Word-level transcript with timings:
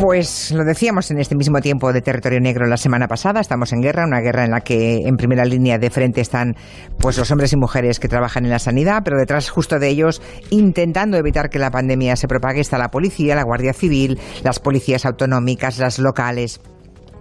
Pues 0.00 0.52
lo 0.52 0.64
decíamos 0.64 1.10
en 1.10 1.18
este 1.18 1.34
mismo 1.34 1.60
tiempo 1.60 1.90
de 1.90 2.02
territorio 2.02 2.38
negro 2.38 2.66
la 2.66 2.76
semana 2.76 3.08
pasada, 3.08 3.40
estamos 3.40 3.72
en 3.72 3.80
guerra, 3.80 4.04
una 4.04 4.20
guerra 4.20 4.44
en 4.44 4.50
la 4.50 4.60
que 4.60 4.98
en 5.06 5.16
primera 5.16 5.44
línea 5.44 5.78
de 5.78 5.88
frente 5.88 6.20
están 6.20 6.54
pues 6.98 7.16
los 7.16 7.30
hombres 7.30 7.54
y 7.54 7.56
mujeres 7.56 7.98
que 7.98 8.06
trabajan 8.06 8.44
en 8.44 8.50
la 8.50 8.58
sanidad, 8.58 9.02
pero 9.04 9.18
detrás 9.18 9.48
justo 9.48 9.78
de 9.78 9.88
ellos 9.88 10.20
intentando 10.50 11.16
evitar 11.16 11.48
que 11.48 11.58
la 11.58 11.70
pandemia 11.70 12.14
se 12.16 12.28
propague 12.28 12.60
está 12.60 12.76
la 12.76 12.90
policía, 12.90 13.34
la 13.34 13.44
Guardia 13.44 13.72
Civil, 13.72 14.20
las 14.44 14.58
policías 14.58 15.06
autonómicas, 15.06 15.78
las 15.78 15.98
locales 15.98 16.60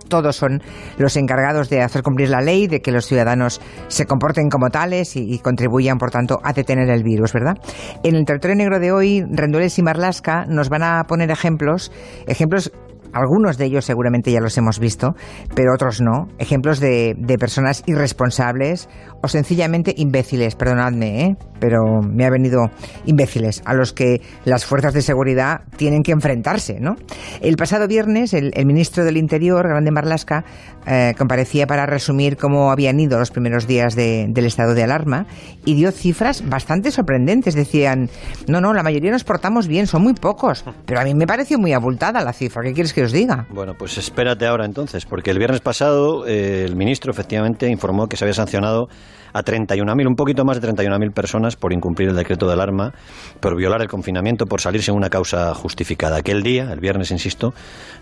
todos 0.07 0.35
son 0.35 0.61
los 0.97 1.15
encargados 1.17 1.69
de 1.69 1.81
hacer 1.81 2.01
cumplir 2.01 2.29
la 2.29 2.41
ley, 2.41 2.67
de 2.67 2.81
que 2.81 2.91
los 2.91 3.05
ciudadanos 3.05 3.61
se 3.87 4.05
comporten 4.05 4.49
como 4.49 4.69
tales 4.69 5.15
y, 5.15 5.39
contribuyan, 5.39 5.97
por 5.97 6.11
tanto, 6.11 6.39
a 6.43 6.53
detener 6.53 6.89
el 6.89 7.03
virus, 7.03 7.33
¿verdad? 7.33 7.57
En 8.03 8.15
el 8.15 8.25
territorio 8.25 8.55
negro 8.55 8.79
de 8.79 8.91
hoy, 8.91 9.23
Rendueles 9.29 9.77
y 9.79 9.83
Marlasca 9.83 10.45
nos 10.47 10.69
van 10.69 10.83
a 10.83 11.03
poner 11.03 11.31
ejemplos, 11.31 11.91
ejemplos 12.27 12.71
algunos 13.15 13.57
de 13.57 13.65
ellos 13.65 13.85
seguramente 13.85 14.29
ya 14.29 14.41
los 14.41 14.57
hemos 14.57 14.77
visto, 14.77 15.15
pero 15.55 15.73
otros 15.73 16.01
no. 16.01 16.27
Ejemplos 16.37 16.81
de, 16.81 17.15
personas 17.39 17.81
irresponsables 17.85 18.89
o 19.21 19.27
sencillamente 19.29 19.93
imbéciles, 19.97 20.55
perdonadme, 20.55 21.21
¿eh? 21.21 21.35
pero 21.59 22.01
me 22.01 22.25
ha 22.25 22.29
venido 22.29 22.69
imbéciles, 23.05 23.61
a 23.65 23.73
los 23.73 23.93
que 23.93 24.21
las 24.43 24.65
fuerzas 24.65 24.93
de 24.93 25.01
seguridad 25.01 25.61
tienen 25.77 26.03
que 26.03 26.11
enfrentarse. 26.11 26.79
¿no? 26.79 26.95
El 27.41 27.55
pasado 27.55 27.87
viernes, 27.87 28.33
el, 28.33 28.51
ministro 28.65 29.05
del 29.05 29.15
Interior, 29.15 29.65
Grande 29.65 29.91
Marlasca, 29.91 30.43
eh, 30.85 31.13
comparecía 31.17 31.67
para 31.67 31.85
resumir 31.85 32.35
cómo 32.35 32.71
habían 32.71 32.99
ido 32.99 33.17
los 33.17 33.31
primeros 33.31 33.65
días 33.65 33.95
del 33.95 34.45
estado 34.45 34.73
de 34.73 34.83
alarma 34.83 35.25
y 35.63 35.75
dio 35.75 35.91
cifras 35.91 36.47
bastante 36.47 36.91
sorprendentes. 36.91 37.55
Decían, 37.55 38.09
no, 38.47 38.59
no, 38.59 38.73
la 38.73 38.83
mayoría 38.83 39.11
nos 39.11 39.23
portamos 39.23 39.67
bien, 39.67 39.87
son 39.87 40.03
muy 40.03 40.13
pocos, 40.13 40.65
pero 40.85 40.99
a 40.99 41.03
mí 41.05 41.13
me 41.15 41.25
pareció 41.25 41.57
muy 41.57 41.71
abultada 41.71 42.21
la 42.21 42.33
cifra. 42.33 42.61
¿Qué 42.61 42.73
quieres 42.73 42.93
que 42.93 43.04
diga. 43.11 43.45
Bueno, 43.49 43.75
pues 43.77 43.97
espérate 43.97 44.45
ahora 44.45 44.65
entonces, 44.65 45.05
porque 45.05 45.31
el 45.31 45.37
viernes 45.37 45.61
pasado 45.61 46.25
eh, 46.27 46.65
el 46.65 46.75
ministro 46.75 47.11
efectivamente 47.11 47.67
informó 47.69 48.07
que 48.07 48.17
se 48.17 48.25
había 48.25 48.33
sancionado 48.33 48.89
a 49.35 49.43
31.000, 49.43 50.07
un 50.07 50.15
poquito 50.15 50.45
más 50.45 50.61
de 50.61 50.67
31.000 50.69 51.11
personas 51.11 51.57
por 51.57 51.73
incumplir 51.73 52.07
el 52.07 52.15
decreto 52.15 52.47
de 52.47 52.53
alarma, 52.53 52.93
por 53.41 53.57
violar 53.57 53.81
el 53.81 53.89
confinamiento, 53.89 54.45
por 54.45 54.61
salirse 54.61 54.91
en 54.91 54.97
una 54.97 55.09
causa 55.09 55.53
justificada. 55.53 56.15
Aquel 56.15 56.41
día, 56.41 56.71
el 56.71 56.79
viernes, 56.79 57.11
insisto, 57.11 57.53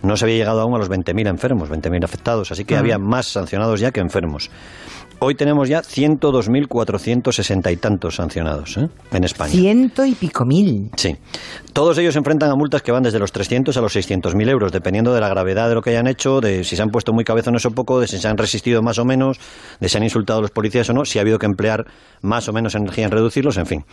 no 0.03 0.15
se 0.15 0.25
había 0.25 0.37
llegado 0.37 0.61
aún 0.61 0.75
a 0.75 0.77
los 0.77 0.91
20.000 0.91 1.27
enfermos, 1.27 1.71
20.000 1.71 2.03
afectados, 2.03 2.51
así 2.51 2.65
que 2.65 2.77
había 2.77 2.99
más 2.99 3.25
sancionados 3.25 3.79
ya 3.79 3.89
que 3.89 3.99
enfermos. 3.99 4.51
Hoy 5.25 5.35
tenemos 5.35 5.69
ya 5.69 5.81
102.460 5.81 7.71
y 7.71 7.77
tantos 7.77 8.15
sancionados 8.15 8.77
¿eh? 8.77 8.89
en 9.13 9.23
España. 9.23 9.51
Ciento 9.51 10.05
y 10.05 10.15
pico 10.15 10.43
mil. 10.43 10.89
Sí. 10.97 11.15
Todos 11.71 11.97
ellos 11.97 12.13
se 12.13 12.17
enfrentan 12.17 12.51
a 12.51 12.55
multas 12.55 12.81
que 12.81 12.91
van 12.91 13.03
desde 13.03 13.19
los 13.19 13.31
300 13.31 13.77
a 13.77 13.79
los 13.79 13.95
600.000 13.95 14.49
euros, 14.49 14.73
dependiendo 14.73 15.13
de 15.13 15.21
la 15.21 15.29
gravedad 15.29 15.69
de 15.69 15.75
lo 15.75 15.81
que 15.81 15.91
hayan 15.91 16.07
hecho, 16.07 16.41
de 16.41 16.65
si 16.65 16.75
se 16.75 16.81
han 16.81 16.89
puesto 16.89 17.13
muy 17.13 17.23
cabezones 17.23 17.65
o 17.65 17.71
poco, 17.71 18.01
de 18.01 18.07
si 18.07 18.17
se 18.17 18.27
han 18.27 18.37
resistido 18.37 18.81
más 18.81 18.99
o 18.99 19.05
menos, 19.05 19.39
de 19.79 19.87
si 19.87 19.97
han 19.97 20.03
insultado 20.03 20.39
a 20.39 20.41
los 20.41 20.51
policías 20.51 20.89
o 20.89 20.93
no, 20.93 21.05
si 21.05 21.19
ha 21.23 21.25
habido 21.25 21.39
que 21.39 21.45
emplear 21.45 21.85
más 22.21 22.47
o 22.47 22.53
menos 22.53 22.75
energía 22.75 23.05
en 23.05 23.11
reducirlos, 23.11 23.57
en 23.57 23.65
fin. 23.65 23.85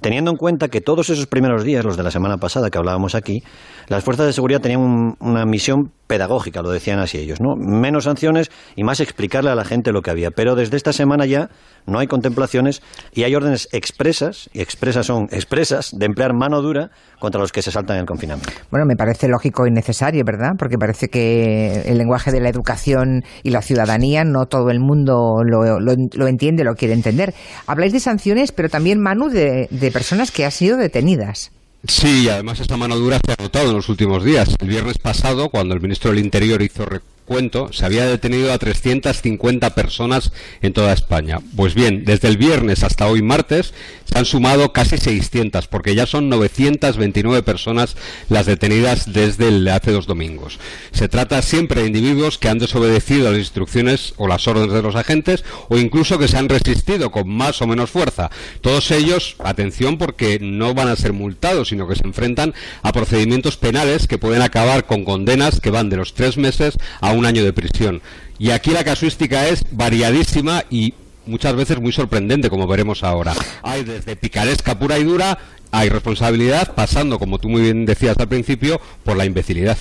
Teniendo 0.00 0.30
en 0.30 0.36
cuenta 0.36 0.68
que 0.68 0.80
todos 0.80 1.10
esos 1.10 1.26
primeros 1.26 1.64
días, 1.64 1.84
los 1.84 1.96
de 1.96 2.02
la 2.02 2.10
semana 2.10 2.38
pasada 2.38 2.70
que 2.70 2.78
hablábamos 2.78 3.14
aquí, 3.14 3.42
las 3.88 4.02
fuerzas 4.02 4.26
de 4.26 4.32
seguridad 4.32 4.60
tenían 4.60 5.14
una 5.20 5.44
misión 5.44 5.92
pedagógica, 6.06 6.62
lo 6.62 6.70
decían 6.70 6.98
así 6.98 7.18
ellos, 7.18 7.40
¿no? 7.40 7.56
Menos 7.56 8.04
sanciones 8.04 8.50
y 8.76 8.84
más 8.84 9.00
explicarle 9.00 9.50
a 9.50 9.54
la 9.54 9.64
gente 9.64 9.92
lo 9.92 10.02
que 10.02 10.10
había. 10.10 10.30
Pero 10.30 10.54
desde 10.54 10.76
esta 10.76 10.92
semana 10.92 11.26
ya 11.26 11.48
no 11.86 11.98
hay 11.98 12.06
contemplaciones 12.06 12.82
y 13.12 13.24
hay 13.24 13.34
órdenes 13.34 13.68
expresas, 13.72 14.48
y 14.52 14.60
expresas 14.60 15.06
son 15.06 15.28
expresas, 15.30 15.90
de 15.96 16.06
emplear 16.06 16.34
mano 16.34 16.62
dura 16.62 16.90
contra 17.18 17.40
los 17.40 17.52
que 17.52 17.62
se 17.62 17.70
saltan 17.70 17.98
el 17.98 18.06
confinamiento. 18.06 18.50
Bueno, 18.70 18.86
me 18.86 18.96
parece 18.96 19.28
lógico 19.28 19.66
y 19.66 19.70
necesario, 19.70 20.24
¿verdad? 20.24 20.52
Porque 20.58 20.76
parece 20.78 21.08
que 21.08 21.82
el 21.86 21.98
lenguaje 21.98 22.30
de 22.32 22.40
la 22.40 22.48
educación 22.48 23.22
y 23.42 23.50
la 23.50 23.62
ciudadanía 23.62 24.24
no 24.24 24.46
todo 24.46 24.70
el 24.70 24.80
mundo 24.80 25.42
lo, 25.44 25.80
lo, 25.80 26.26
entiende, 26.26 26.64
lo 26.64 26.73
quiere 26.76 26.94
entender. 26.94 27.34
Habláis 27.66 27.92
de 27.92 28.00
sanciones, 28.00 28.52
pero 28.52 28.68
también, 28.68 29.00
Manu, 29.00 29.28
de, 29.28 29.68
de 29.70 29.90
personas 29.90 30.30
que 30.30 30.44
han 30.44 30.52
sido 30.52 30.76
detenidas. 30.76 31.50
Sí, 31.86 32.28
además 32.28 32.60
esta 32.60 32.76
mano 32.76 32.96
dura 32.96 33.18
se 33.24 33.32
ha 33.32 33.42
notado 33.42 33.68
en 33.68 33.76
los 33.76 33.88
últimos 33.88 34.24
días. 34.24 34.54
El 34.58 34.68
viernes 34.68 34.98
pasado, 34.98 35.50
cuando 35.50 35.74
el 35.74 35.80
ministro 35.80 36.10
del 36.10 36.20
Interior 36.20 36.62
hizo 36.62 36.86
cuento, 37.24 37.72
se 37.72 37.84
había 37.84 38.06
detenido 38.06 38.52
a 38.52 38.58
350 38.58 39.74
personas 39.74 40.32
en 40.62 40.72
toda 40.72 40.92
España. 40.92 41.40
Pues 41.56 41.74
bien, 41.74 42.04
desde 42.04 42.28
el 42.28 42.36
viernes 42.36 42.82
hasta 42.82 43.06
hoy 43.06 43.22
martes 43.22 43.72
se 44.04 44.18
han 44.18 44.24
sumado 44.24 44.72
casi 44.72 44.98
600, 44.98 45.66
porque 45.68 45.94
ya 45.94 46.06
son 46.06 46.28
929 46.28 47.42
personas 47.42 47.96
las 48.28 48.46
detenidas 48.46 49.12
desde 49.12 49.70
hace 49.70 49.92
dos 49.92 50.06
domingos. 50.06 50.58
Se 50.92 51.08
trata 51.08 51.40
siempre 51.42 51.80
de 51.80 51.88
individuos 51.88 52.38
que 52.38 52.48
han 52.48 52.58
desobedecido 52.58 53.30
las 53.30 53.38
instrucciones 53.38 54.14
o 54.16 54.28
las 54.28 54.46
órdenes 54.46 54.72
de 54.72 54.82
los 54.82 54.94
agentes 54.94 55.44
o 55.68 55.78
incluso 55.78 56.18
que 56.18 56.28
se 56.28 56.36
han 56.36 56.48
resistido 56.48 57.10
con 57.10 57.28
más 57.28 57.62
o 57.62 57.66
menos 57.66 57.90
fuerza. 57.90 58.30
Todos 58.60 58.90
ellos, 58.90 59.36
atención, 59.38 59.98
porque 59.98 60.38
no 60.40 60.74
van 60.74 60.88
a 60.88 60.96
ser 60.96 61.12
multados, 61.12 61.68
sino 61.68 61.88
que 61.88 61.96
se 61.96 62.06
enfrentan 62.06 62.54
a 62.82 62.92
procedimientos 62.92 63.56
penales 63.56 64.06
que 64.06 64.18
pueden 64.18 64.42
acabar 64.42 64.86
con 64.86 65.04
condenas 65.04 65.60
que 65.60 65.70
van 65.70 65.88
de 65.88 65.96
los 65.96 66.14
tres 66.14 66.36
meses 66.36 66.76
a 67.00 67.13
un 67.14 67.26
año 67.26 67.44
de 67.44 67.52
prisión. 67.52 68.02
Y 68.38 68.50
aquí 68.50 68.70
la 68.70 68.84
casuística 68.84 69.48
es 69.48 69.64
variadísima 69.70 70.64
y 70.70 70.94
muchas 71.26 71.54
veces 71.54 71.80
muy 71.80 71.92
sorprendente, 71.92 72.50
como 72.50 72.66
veremos 72.66 73.02
ahora. 73.02 73.32
Hay 73.62 73.84
desde 73.84 74.16
picaresca 74.16 74.78
pura 74.78 74.98
y 74.98 75.04
dura 75.04 75.38
hay 75.76 75.88
responsabilidad, 75.88 76.72
pasando, 76.76 77.18
como 77.18 77.38
tú 77.38 77.48
muy 77.48 77.62
bien 77.62 77.84
decías 77.84 78.16
al 78.20 78.28
principio, 78.28 78.80
por 79.02 79.16
la 79.16 79.24
imbecilidad. 79.24 79.76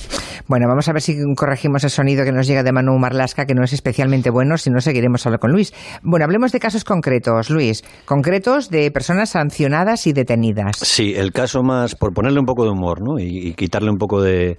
Bueno, 0.48 0.68
vamos 0.68 0.90
a 0.90 0.92
ver 0.92 1.04
si 1.04 1.16
corregimos 1.36 1.84
el 1.84 1.92
sonido 1.92 2.26
que 2.26 2.32
nos 2.32 2.48
llega 2.48 2.64
de 2.64 2.72
Manu 2.72 2.98
Marlasca, 2.98 3.46
que 3.46 3.54
no 3.54 3.64
es 3.64 3.74
especialmente 3.74 4.32
bueno, 4.32 4.58
si 4.58 4.72
no 4.72 4.82
seguiremos 4.82 5.24
hablando 5.28 5.42
con 5.42 5.52
Luis. 5.52 5.72
Bueno, 6.02 6.26
hablemos 6.26 6.52
de 6.52 6.60
casos 6.60 6.84
concretos, 6.84 7.52
Luis, 7.52 7.84
concretos 8.06 8.72
de 8.72 8.90
personas 8.90 9.30
sancionadas 9.30 10.08
y 10.08 10.14
detenidas. 10.14 10.78
Sí, 10.78 11.14
el 11.16 11.32
caso 11.32 11.62
más, 11.62 11.94
por 11.94 12.12
ponerle 12.12 12.40
un 12.40 12.48
poco 12.48 12.64
de 12.64 12.72
humor 12.72 13.00
¿no? 13.00 13.20
y, 13.20 13.54
quitarle 13.54 13.92
un 13.92 13.98
poco 13.98 14.20
de, 14.20 14.58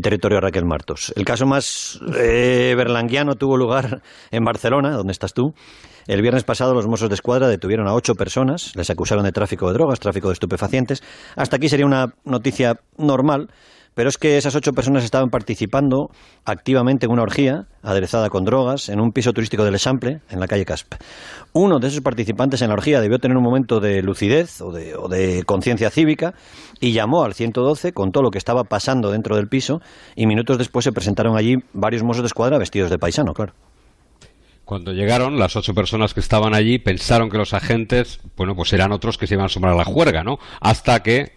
territorio 0.00 0.38
a 0.38 0.40
Raquel 0.40 0.64
Martos. 0.64 1.12
El 1.16 1.24
caso 1.24 1.46
más 1.46 2.00
eh, 2.18 2.74
berlanguiano 2.76 3.34
tuvo 3.34 3.56
lugar 3.56 4.02
en 4.30 4.44
Barcelona, 4.44 4.90
donde 4.92 5.12
estás 5.12 5.34
tú. 5.34 5.54
El 6.06 6.22
viernes 6.22 6.44
pasado 6.44 6.72
los 6.72 6.86
Mossos 6.86 7.08
de 7.08 7.16
Escuadra 7.16 7.48
detuvieron 7.48 7.88
a 7.88 7.94
ocho 7.94 8.14
personas, 8.14 8.74
les 8.76 8.90
acusaron 8.90 9.24
de 9.24 9.32
tráfico 9.32 9.66
de 9.68 9.74
drogas, 9.74 9.98
tráfico 9.98 10.28
de 10.28 10.34
estupefacientes. 10.34 11.02
Hasta 11.34 11.56
aquí 11.56 11.68
sería 11.68 11.86
una 11.86 12.14
noticia 12.24 12.80
normal, 12.96 13.48
pero 13.96 14.10
es 14.10 14.18
que 14.18 14.36
esas 14.36 14.54
ocho 14.54 14.74
personas 14.74 15.04
estaban 15.04 15.30
participando 15.30 16.10
activamente 16.44 17.06
en 17.06 17.12
una 17.12 17.22
orgía 17.22 17.66
aderezada 17.82 18.28
con 18.28 18.44
drogas 18.44 18.90
en 18.90 19.00
un 19.00 19.10
piso 19.10 19.32
turístico 19.32 19.64
del 19.64 19.74
Example, 19.74 20.20
en 20.28 20.38
la 20.38 20.46
calle 20.46 20.66
Casp. 20.66 20.96
Uno 21.54 21.78
de 21.78 21.88
esos 21.88 22.02
participantes 22.02 22.60
en 22.60 22.68
la 22.68 22.74
orgía 22.74 23.00
debió 23.00 23.18
tener 23.18 23.38
un 23.38 23.42
momento 23.42 23.80
de 23.80 24.02
lucidez 24.02 24.60
o 24.60 24.70
de, 24.70 24.94
o 24.96 25.08
de 25.08 25.44
conciencia 25.44 25.88
cívica 25.88 26.34
y 26.78 26.92
llamó 26.92 27.24
al 27.24 27.32
112, 27.32 27.94
contó 27.94 28.20
lo 28.20 28.30
que 28.30 28.36
estaba 28.36 28.64
pasando 28.64 29.10
dentro 29.10 29.34
del 29.34 29.48
piso 29.48 29.80
y 30.14 30.26
minutos 30.26 30.58
después 30.58 30.84
se 30.84 30.92
presentaron 30.92 31.34
allí 31.34 31.56
varios 31.72 32.02
mozos 32.02 32.22
de 32.22 32.26
escuadra 32.26 32.58
vestidos 32.58 32.90
de 32.90 32.98
paisano, 32.98 33.32
claro. 33.32 33.54
Cuando 34.66 34.92
llegaron, 34.92 35.38
las 35.38 35.54
ocho 35.54 35.74
personas 35.74 36.12
que 36.12 36.18
estaban 36.18 36.52
allí 36.52 36.80
pensaron 36.80 37.30
que 37.30 37.38
los 37.38 37.54
agentes, 37.54 38.18
bueno, 38.36 38.56
pues 38.56 38.72
eran 38.72 38.90
otros 38.90 39.16
que 39.16 39.28
se 39.28 39.34
iban 39.34 39.46
a 39.46 39.48
sumar 39.48 39.70
a 39.70 39.76
la 39.76 39.84
juerga, 39.84 40.24
¿no? 40.24 40.40
Hasta 40.60 41.04
que 41.04 41.34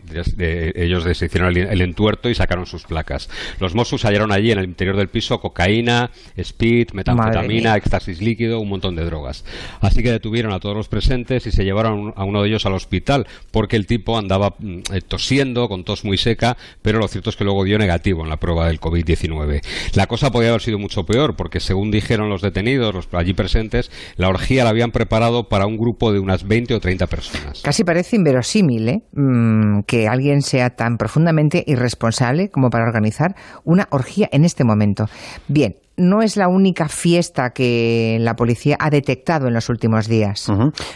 ellos 0.76 1.04
se 1.04 1.26
hicieron 1.28 1.56
el, 1.56 1.82
entuerto 1.82 2.32
y 2.32 2.34
sacaron 2.34 2.66
sus 2.66 2.86
placas. 2.86 3.30
Los 3.60 3.76
Mossos 3.76 4.04
hallaron 4.04 4.32
allí 4.32 4.52
en 4.52 4.58
el 4.58 4.66
interior 4.66 4.98
del 4.98 5.10
piso 5.10 5.40
cocaína, 5.40 6.10
speed, 6.38 6.94
metanfetamina, 6.94 7.76
éxtasis 7.76 8.20
líquido, 8.20 8.62
un 8.62 8.70
montón 8.70 8.96
de 8.96 9.06
drogas. 9.06 9.46
Así 9.80 10.02
que 10.02 10.12
detuvieron 10.12 10.52
a 10.52 10.60
todos 10.60 10.76
los 10.76 10.88
presentes 10.88 11.46
y 11.46 11.52
se 11.52 11.64
llevaron 11.64 12.16
a 12.16 12.24
uno 12.24 12.42
de 12.42 12.50
ellos 12.50 12.66
al 12.66 12.74
hospital 12.74 13.28
porque 13.52 13.76
el 13.76 13.86
tipo 13.86 14.18
andaba 14.18 14.56
mm, 14.58 14.80
eh, 14.92 15.02
tosiendo, 15.08 15.70
con 15.70 15.84
tos 15.84 16.04
muy 16.04 16.18
seca, 16.18 16.58
pero 16.82 16.98
lo 16.98 17.08
cierto 17.08 17.30
es 17.30 17.36
que 17.36 17.44
luego 17.44 17.64
dio 17.64 17.78
negativo 17.78 18.24
en 18.24 18.30
la 18.30 18.38
prueba 18.38 18.66
del 18.66 18.82
COVID-19. 18.82 19.62
La 19.94 20.08
cosa 20.08 20.32
podía 20.32 20.50
haber 20.50 20.64
sido 20.64 20.80
mucho 20.80 21.06
peor 21.06 21.36
porque 21.36 21.60
según 21.60 21.92
dijeron 21.92 22.28
los 22.28 22.42
detenidos, 22.42 22.96
los 22.96 23.06
allí 23.20 23.34
presentes, 23.34 23.92
la 24.16 24.30
orgía 24.30 24.64
la 24.64 24.70
habían 24.70 24.92
preparado 24.92 25.50
para 25.50 25.66
un 25.66 25.78
grupo 25.78 26.12
de 26.12 26.20
unas 26.20 26.48
20 26.48 26.76
o 26.76 26.80
30 26.80 27.08
personas. 27.08 27.62
Casi 27.62 27.84
parece 27.84 28.16
inverosímil 28.16 28.90
¿eh? 28.90 29.02
Mm, 29.14 29.82
que 29.86 30.08
alguien 30.08 30.42
sea 30.42 30.72
tan 30.72 30.98
profundamente 30.98 31.64
irresponsable 31.68 32.50
como 32.50 32.70
para 32.70 32.86
organizar 32.86 33.36
una 33.64 33.88
orgía 33.92 34.30
en 34.32 34.46
este 34.46 34.64
momento. 34.64 35.06
Bien, 35.48 35.76
no 36.00 36.22
es 36.22 36.38
la 36.38 36.48
única 36.48 36.88
fiesta 36.88 37.52
que 37.52 38.18
la 38.20 38.34
policía 38.34 38.78
ha 38.80 38.90
detectado 38.90 39.48
en 39.48 39.54
los 39.54 39.70
últimos 39.70 40.08
días. 40.08 40.48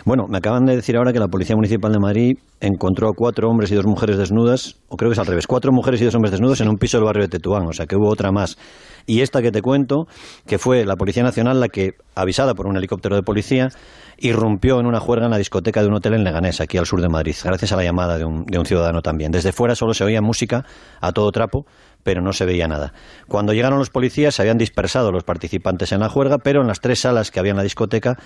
Bueno, 0.06 0.26
me 0.28 0.38
acaban 0.38 0.66
de 0.66 0.76
decir 0.76 0.96
ahora 0.98 1.14
que 1.14 1.20
la 1.20 1.28
Policía 1.28 1.56
Municipal 1.56 1.92
de 1.92 2.00
Madrid 2.00 2.38
encontró 2.62 3.10
a 3.10 3.12
cuatro 3.14 3.50
hombres 3.50 3.72
y 3.72 3.76
dos 3.76 3.86
mujeres 3.86 4.18
desnudas, 4.18 4.78
o 4.88 4.96
creo 4.96 5.10
que 5.10 5.14
es 5.14 5.20
al 5.20 5.26
revés, 5.26 5.46
cuatro 5.48 5.72
mujeres 5.72 6.02
y 6.02 6.06
dos 6.06 6.16
hombres 6.16 6.32
desnudos 6.32 6.62
en 6.62 6.70
un 6.70 6.78
piso 6.78 6.98
del 6.98 7.06
barrio 7.06 7.24
de 7.24 7.30
Tetuán, 7.30 7.68
o 7.68 7.74
sea 7.74 7.86
que 7.86 7.96
hubo 7.96 8.10
otra 8.10 8.32
más. 8.32 8.58
Y 9.06 9.20
esta 9.20 9.42
que 9.42 9.52
te 9.52 9.62
cuento, 9.62 10.06
que 10.48 10.58
fue 10.58 10.86
la 10.86 10.96
Policía 10.96 11.24
Nacional 11.24 11.60
la 11.60 11.68
que, 11.68 11.92
avisada 12.16 12.54
por 12.54 12.68
un 12.68 12.78
helicóptero 12.78 13.18
de 13.18 13.22
policía, 13.22 13.68
irrumpió 14.18 14.80
en 14.80 14.86
una 14.86 15.02
juerga 15.02 15.26
en 15.26 15.32
la 15.32 15.38
discoteca 15.38 15.82
de 15.82 15.88
un 15.88 15.96
hotel 15.96 16.14
en 16.14 16.24
Leganés, 16.24 16.62
aquí 16.62 16.78
al 16.78 16.86
sur 16.86 17.02
de 17.02 17.10
Madrid, 17.10 17.36
gracias 17.44 17.74
a 17.74 17.76
la 17.76 17.84
llamada 17.84 18.18
de 18.18 18.24
un, 18.24 18.46
de 18.46 18.58
un 18.58 18.66
ciudadano 18.66 19.02
también. 19.02 19.32
Desde 19.32 19.52
fuera 19.52 19.76
solo 19.76 19.94
se 19.94 20.06
oía 20.06 20.22
música 20.22 20.64
a 21.02 21.12
todo 21.12 21.30
trapo, 21.32 21.66
pero 22.04 22.22
no 22.22 22.34
se 22.34 22.46
veía 22.46 22.68
nada. 22.68 22.94
Cuando 23.28 23.54
llegaron 23.54 23.80
los 23.80 23.90
policías 23.90 24.36
se 24.36 24.42
habían 24.42 24.58
dispersado 24.58 25.12
los 25.12 25.24
participantes 25.24 25.92
en 25.92 26.02
la 26.02 26.10
juerga, 26.10 26.38
pero 26.38 26.62
en 26.62 26.68
las 26.68 26.80
tres 26.80 27.00
salas 27.00 27.32
que 27.32 27.40
había 27.40 27.52
en 27.52 27.58
la 27.58 27.64
discoteca 27.64 28.18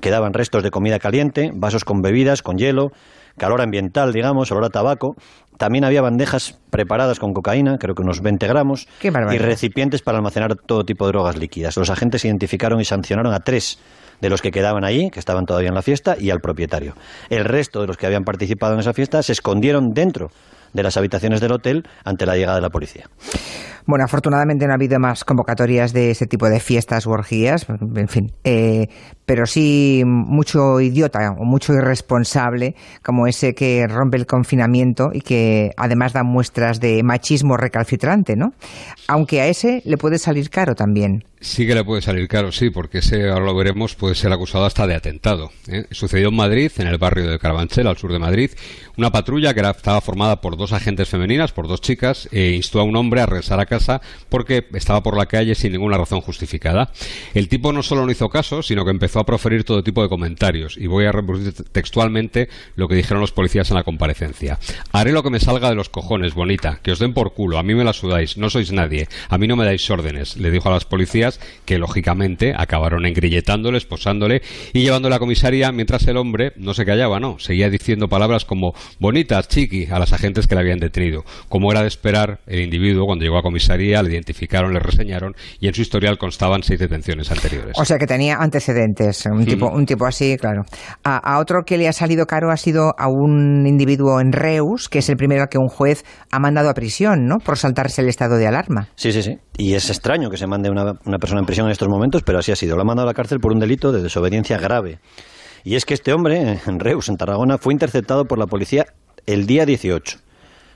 quedaban 0.00 0.32
restos 0.32 0.62
de 0.62 0.70
comida 0.70 0.98
caliente, 0.98 1.50
vasos 1.54 1.84
con 1.84 2.00
bebidas, 2.00 2.42
con 2.42 2.56
hielo, 2.56 2.90
calor 3.36 3.60
ambiental, 3.60 4.12
digamos, 4.12 4.50
olor 4.50 4.64
a 4.64 4.70
tabaco. 4.70 5.14
También 5.58 5.84
había 5.84 6.02
bandejas 6.02 6.58
preparadas 6.70 7.18
con 7.18 7.32
cocaína, 7.32 7.78
creo 7.78 7.94
que 7.94 8.02
unos 8.02 8.20
20 8.20 8.46
gramos, 8.46 8.86
y 9.02 9.38
recipientes 9.38 10.02
para 10.02 10.18
almacenar 10.18 10.54
todo 10.54 10.84
tipo 10.84 11.06
de 11.06 11.12
drogas 11.12 11.38
líquidas. 11.38 11.76
Los 11.76 11.88
agentes 11.88 12.24
identificaron 12.24 12.80
y 12.80 12.84
sancionaron 12.84 13.32
a 13.32 13.40
tres 13.40 13.78
de 14.20 14.30
los 14.30 14.42
que 14.42 14.50
quedaban 14.50 14.84
allí, 14.84 15.10
que 15.10 15.18
estaban 15.18 15.44
todavía 15.44 15.68
en 15.68 15.74
la 15.74 15.82
fiesta, 15.82 16.16
y 16.18 16.30
al 16.30 16.40
propietario. 16.40 16.94
El 17.30 17.44
resto 17.44 17.80
de 17.80 17.86
los 17.86 17.96
que 17.96 18.06
habían 18.06 18.24
participado 18.24 18.74
en 18.74 18.80
esa 18.80 18.92
fiesta 18.92 19.22
se 19.22 19.32
escondieron 19.32 19.92
dentro 19.94 20.28
de 20.76 20.82
las 20.82 20.96
habitaciones 20.96 21.40
del 21.40 21.52
hotel 21.52 21.88
ante 22.04 22.26
la 22.26 22.36
llegada 22.36 22.56
de 22.56 22.62
la 22.62 22.70
policía. 22.70 23.08
Bueno, 23.86 24.04
afortunadamente 24.04 24.66
no 24.66 24.72
ha 24.72 24.74
habido 24.74 24.98
más 24.98 25.24
convocatorias 25.24 25.92
de 25.92 26.10
ese 26.10 26.26
tipo 26.26 26.48
de 26.48 26.58
fiestas 26.58 27.06
u 27.06 27.12
orgías, 27.12 27.66
en 27.68 28.08
fin, 28.08 28.32
eh, 28.42 28.88
pero 29.24 29.46
sí 29.46 30.02
mucho 30.04 30.80
idiota 30.80 31.32
o 31.38 31.44
mucho 31.44 31.72
irresponsable 31.72 32.74
como 33.04 33.28
ese 33.28 33.54
que 33.54 33.86
rompe 33.86 34.16
el 34.16 34.26
confinamiento 34.26 35.10
y 35.12 35.20
que 35.20 35.70
además 35.76 36.12
da 36.12 36.24
muestras 36.24 36.80
de 36.80 37.02
machismo 37.04 37.56
recalcitrante, 37.56 38.34
¿no? 38.34 38.54
Aunque 39.06 39.40
a 39.40 39.46
ese 39.46 39.82
le 39.84 39.96
puede 39.98 40.18
salir 40.18 40.50
caro 40.50 40.74
también. 40.74 41.24
Sí 41.38 41.66
que 41.66 41.74
le 41.74 41.84
puede 41.84 42.02
salir 42.02 42.26
caro, 42.28 42.50
sí, 42.50 42.70
porque 42.70 42.98
ese, 42.98 43.28
ahora 43.28 43.44
lo 43.44 43.54
veremos, 43.54 43.94
puede 43.94 44.14
ser 44.14 44.32
acusado 44.32 44.64
hasta 44.64 44.86
de 44.86 44.94
atentado. 44.94 45.50
¿eh? 45.68 45.84
Sucedió 45.90 46.28
en 46.30 46.34
Madrid, 46.34 46.72
en 46.78 46.86
el 46.86 46.96
barrio 46.96 47.30
de 47.30 47.38
Carabanchel, 47.38 47.86
al 47.86 47.98
sur 47.98 48.10
de 48.10 48.18
Madrid. 48.18 48.50
Una 48.96 49.10
patrulla 49.10 49.52
que 49.52 49.60
era, 49.60 49.70
estaba 49.70 50.00
formada 50.00 50.40
por 50.40 50.56
dos 50.56 50.72
agentes 50.72 51.08
femeninas, 51.08 51.52
por 51.52 51.68
dos 51.68 51.82
chicas, 51.82 52.28
e 52.32 52.52
instó 52.52 52.80
a 52.80 52.84
un 52.84 52.96
hombre 52.96 53.20
a 53.20 53.26
regresar 53.26 53.60
a 53.60 53.66
casa 53.66 53.75
porque 54.28 54.66
estaba 54.74 55.02
por 55.02 55.16
la 55.16 55.26
calle 55.26 55.54
sin 55.54 55.72
ninguna 55.72 55.98
razón 55.98 56.20
justificada. 56.20 56.92
El 57.34 57.48
tipo 57.48 57.72
no 57.72 57.82
solo 57.82 58.04
no 58.04 58.12
hizo 58.12 58.28
caso, 58.28 58.62
sino 58.62 58.84
que 58.84 58.90
empezó 58.90 59.20
a 59.20 59.26
proferir 59.26 59.64
todo 59.64 59.82
tipo 59.82 60.02
de 60.02 60.08
comentarios. 60.08 60.76
Y 60.76 60.86
voy 60.86 61.06
a 61.06 61.12
reproducir 61.12 61.52
textualmente 61.72 62.48
lo 62.74 62.88
que 62.88 62.94
dijeron 62.94 63.20
los 63.20 63.32
policías 63.32 63.70
en 63.70 63.76
la 63.76 63.84
comparecencia. 63.84 64.58
Haré 64.92 65.12
lo 65.12 65.22
que 65.22 65.30
me 65.30 65.40
salga 65.40 65.68
de 65.68 65.74
los 65.74 65.88
cojones, 65.88 66.34
bonita, 66.34 66.80
que 66.82 66.92
os 66.92 66.98
den 66.98 67.14
por 67.14 67.34
culo, 67.34 67.58
a 67.58 67.62
mí 67.62 67.74
me 67.74 67.84
la 67.84 67.92
sudáis, 67.92 68.36
no 68.36 68.50
sois 68.50 68.72
nadie, 68.72 69.08
a 69.28 69.38
mí 69.38 69.46
no 69.46 69.56
me 69.56 69.64
dais 69.64 69.88
órdenes, 69.90 70.36
le 70.36 70.50
dijo 70.50 70.68
a 70.68 70.72
las 70.72 70.84
policías 70.84 71.40
que 71.64 71.78
lógicamente 71.78 72.54
acabaron 72.56 73.06
engrilletándole, 73.06 73.78
esposándole 73.78 74.42
y 74.72 74.80
llevándole 74.80 75.14
a 75.14 75.16
la 75.16 75.20
comisaría 75.20 75.72
mientras 75.72 76.06
el 76.06 76.16
hombre 76.16 76.52
no 76.56 76.74
se 76.74 76.84
callaba, 76.84 77.20
no, 77.20 77.38
seguía 77.38 77.70
diciendo 77.70 78.08
palabras 78.08 78.44
como 78.44 78.74
bonitas, 78.98 79.48
chiqui 79.48 79.86
a 79.90 79.98
las 79.98 80.12
agentes 80.12 80.46
que 80.46 80.54
le 80.54 80.60
habían 80.62 80.78
detenido. 80.78 81.24
Como 81.48 81.70
era 81.70 81.82
de 81.82 81.88
esperar, 81.88 82.40
el 82.46 82.60
individuo 82.60 83.06
cuando 83.06 83.24
llegó 83.24 83.38
a 83.38 83.42
comisaría 83.42 83.65
le 84.02 84.12
identificaron, 84.12 84.72
le 84.72 84.80
reseñaron 84.80 85.34
y 85.60 85.68
en 85.68 85.74
su 85.74 85.82
historial 85.82 86.18
constaban 86.18 86.62
seis 86.62 86.78
detenciones 86.78 87.30
anteriores. 87.30 87.74
O 87.78 87.84
sea 87.84 87.98
que 87.98 88.06
tenía 88.06 88.36
antecedentes, 88.36 89.26
un, 89.26 89.44
tipo, 89.44 89.68
un 89.68 89.84
tipo 89.86 90.06
así, 90.06 90.36
claro. 90.36 90.62
A, 91.04 91.16
a, 91.16 91.40
otro 91.40 91.62
que 91.64 91.78
le 91.78 91.88
ha 91.88 91.92
salido 91.92 92.26
caro 92.26 92.50
ha 92.50 92.56
sido 92.56 92.92
a 92.98 93.08
un 93.08 93.66
individuo 93.66 94.20
en 94.20 94.32
Reus, 94.32 94.88
que 94.88 94.98
es 94.98 95.08
el 95.08 95.16
primero 95.16 95.46
que 95.50 95.58
un 95.58 95.68
juez 95.68 96.04
ha 96.30 96.38
mandado 96.38 96.70
a 96.70 96.74
prisión, 96.74 97.26
¿no? 97.26 97.38
Por 97.38 97.58
saltarse 97.58 98.02
el 98.02 98.08
estado 98.08 98.36
de 98.36 98.46
alarma. 98.46 98.88
Sí, 98.94 99.12
sí, 99.12 99.22
sí. 99.22 99.38
Y 99.56 99.74
es 99.74 99.88
extraño 99.90 100.30
que 100.30 100.36
se 100.36 100.46
mande 100.46 100.70
una, 100.70 100.92
una 101.04 101.18
persona 101.18 101.40
en 101.40 101.46
prisión 101.46 101.66
en 101.66 101.72
estos 101.72 101.88
momentos, 101.88 102.22
pero 102.22 102.38
así 102.38 102.52
ha 102.52 102.56
sido. 102.56 102.76
Lo 102.76 102.82
ha 102.82 102.84
mandado 102.84 103.08
a 103.08 103.10
la 103.10 103.14
cárcel 103.14 103.38
por 103.38 103.52
un 103.52 103.58
delito 103.58 103.92
de 103.92 104.02
desobediencia 104.02 104.58
grave. 104.58 104.98
Y 105.64 105.74
es 105.74 105.84
que 105.84 105.94
este 105.94 106.12
hombre, 106.12 106.60
en 106.66 106.78
Reus, 106.78 107.08
en 107.08 107.16
Tarragona, 107.16 107.58
fue 107.58 107.72
interceptado 107.72 108.24
por 108.26 108.38
la 108.38 108.46
policía 108.46 108.86
el 109.26 109.46
día 109.46 109.66
18. 109.66 110.18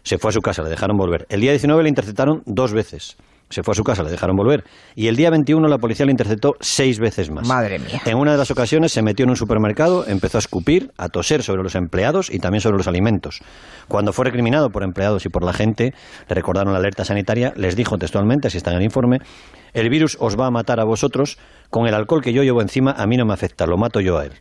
Se 0.03 0.19
fue 0.19 0.31
a 0.31 0.33
su 0.33 0.41
casa, 0.41 0.63
le 0.63 0.71
dejaron 0.71 0.97
volver. 0.97 1.27
El 1.29 1.41
día 1.41 1.53
19 1.53 1.83
le 1.83 1.89
interceptaron 1.89 2.43
dos 2.47 2.73
veces 2.73 3.17
se 3.51 3.65
fue 3.65 3.73
a 3.73 3.75
su 3.75 3.83
casa, 3.83 4.03
le 4.03 4.11
dejaron 4.11 4.37
volver. 4.37 4.65
Y 4.95 5.09
el 5.09 5.17
día 5.17 5.29
21 5.29 5.69
la 5.69 5.79
policía 5.79 6.07
le 6.07 6.13
interceptó 6.13 6.55
seis 6.61 6.99
veces 6.99 7.31
más. 7.31 7.47
Madre 7.47 7.79
mía. 7.79 8.01
En 8.07 8.17
una 8.17 8.33
de 8.33 8.39
las 8.39 8.51
ocasiones 8.51 8.93
se 8.93 9.03
metió 9.03 9.25
en 9.25 9.31
un 9.31 9.37
supermercado, 9.37 10.07
empezó 10.07 10.39
a 10.39 10.41
escupir, 10.41 10.93
a 10.97 11.09
toser 11.09 11.43
sobre 11.43 11.63
los 11.63 11.75
empleados 11.75 12.31
y 12.31 12.39
también 12.39 12.61
sobre 12.61 12.79
los 12.79 12.87
alimentos. 12.87 13.41
Cuando 13.89 14.13
fue 14.13 14.25
recriminado 14.25 14.71
por 14.71 14.85
empleados 14.85 15.27
y 15.27 15.29
por 15.29 15.45
la 15.45 15.53
gente, 15.53 15.93
le 16.29 16.35
recordaron 16.35 16.73
la 16.73 16.79
alerta 16.79 17.05
sanitaria, 17.05 17.53
les 17.57 17.75
dijo 17.75 17.99
textualmente, 17.99 18.49
así 18.49 18.57
está 18.57 18.71
en 18.71 18.79
el 18.79 18.83
informe, 18.85 19.19
el 19.73 19.91
virus 19.91 20.17
os 20.21 20.39
va 20.39 20.47
a 20.47 20.51
matar 20.51 20.79
a 20.81 20.85
vosotros, 20.85 21.39
con 21.71 21.87
el 21.87 21.95
alcohol 21.95 22.23
que 22.23 22.33
yo 22.33 22.43
llevo 22.45 22.63
encima 22.63 22.93
a 22.93 23.07
mí 23.07 23.17
no 23.17 23.27
me 23.27 23.35
afecta, 23.35 23.67
lo 23.67 23.77
mato 23.77 24.01
yo 24.01 24.19
a 24.19 24.27
él. 24.27 24.33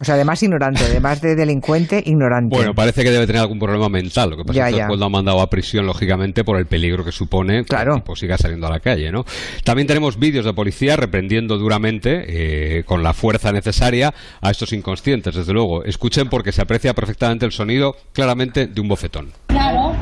O 0.00 0.04
sea, 0.04 0.14
además 0.14 0.42
ignorante, 0.42 0.82
además 0.82 1.20
de 1.20 1.36
delincuente, 1.36 2.02
ignorante. 2.06 2.56
Bueno, 2.56 2.74
parece 2.74 3.04
que 3.04 3.10
debe 3.10 3.26
tener 3.26 3.42
algún 3.42 3.58
problema 3.58 3.90
mental. 3.90 4.30
Lo 4.30 4.36
que 4.38 4.44
pasa 4.44 4.68
es 4.68 4.74
que 4.74 4.80
después 4.80 4.98
lo 4.98 5.04
han 5.04 5.12
mandado 5.12 5.42
a 5.42 5.50
prisión, 5.50 5.84
lógicamente, 5.84 6.42
por 6.42 6.58
el 6.58 6.64
peligro 6.64 7.04
que 7.04 7.12
supone 7.12 7.64
claro. 7.64 7.92
que 7.92 7.96
el 7.96 8.02
tipo 8.02 8.16
siga 8.16 8.38
saliendo 8.38 8.66
a 8.66 8.70
la 8.70 8.80
calle, 8.80 9.12
¿no? 9.12 9.26
También 9.62 9.86
tenemos 9.86 10.18
vídeos 10.18 10.46
de 10.46 10.54
policía 10.54 10.96
reprendiendo 10.96 11.58
duramente, 11.58 12.78
eh, 12.78 12.84
con 12.84 13.02
la 13.02 13.12
fuerza 13.12 13.52
necesaria, 13.52 14.14
a 14.40 14.50
estos 14.50 14.72
inconscientes, 14.72 15.34
desde 15.34 15.52
luego. 15.52 15.84
Escuchen 15.84 16.30
porque 16.30 16.52
se 16.52 16.62
aprecia 16.62 16.94
perfectamente 16.94 17.44
el 17.44 17.52
sonido, 17.52 17.94
claramente, 18.14 18.68
de 18.68 18.80
un 18.80 18.88
bofetón. 18.88 19.32
Claro, 19.48 19.94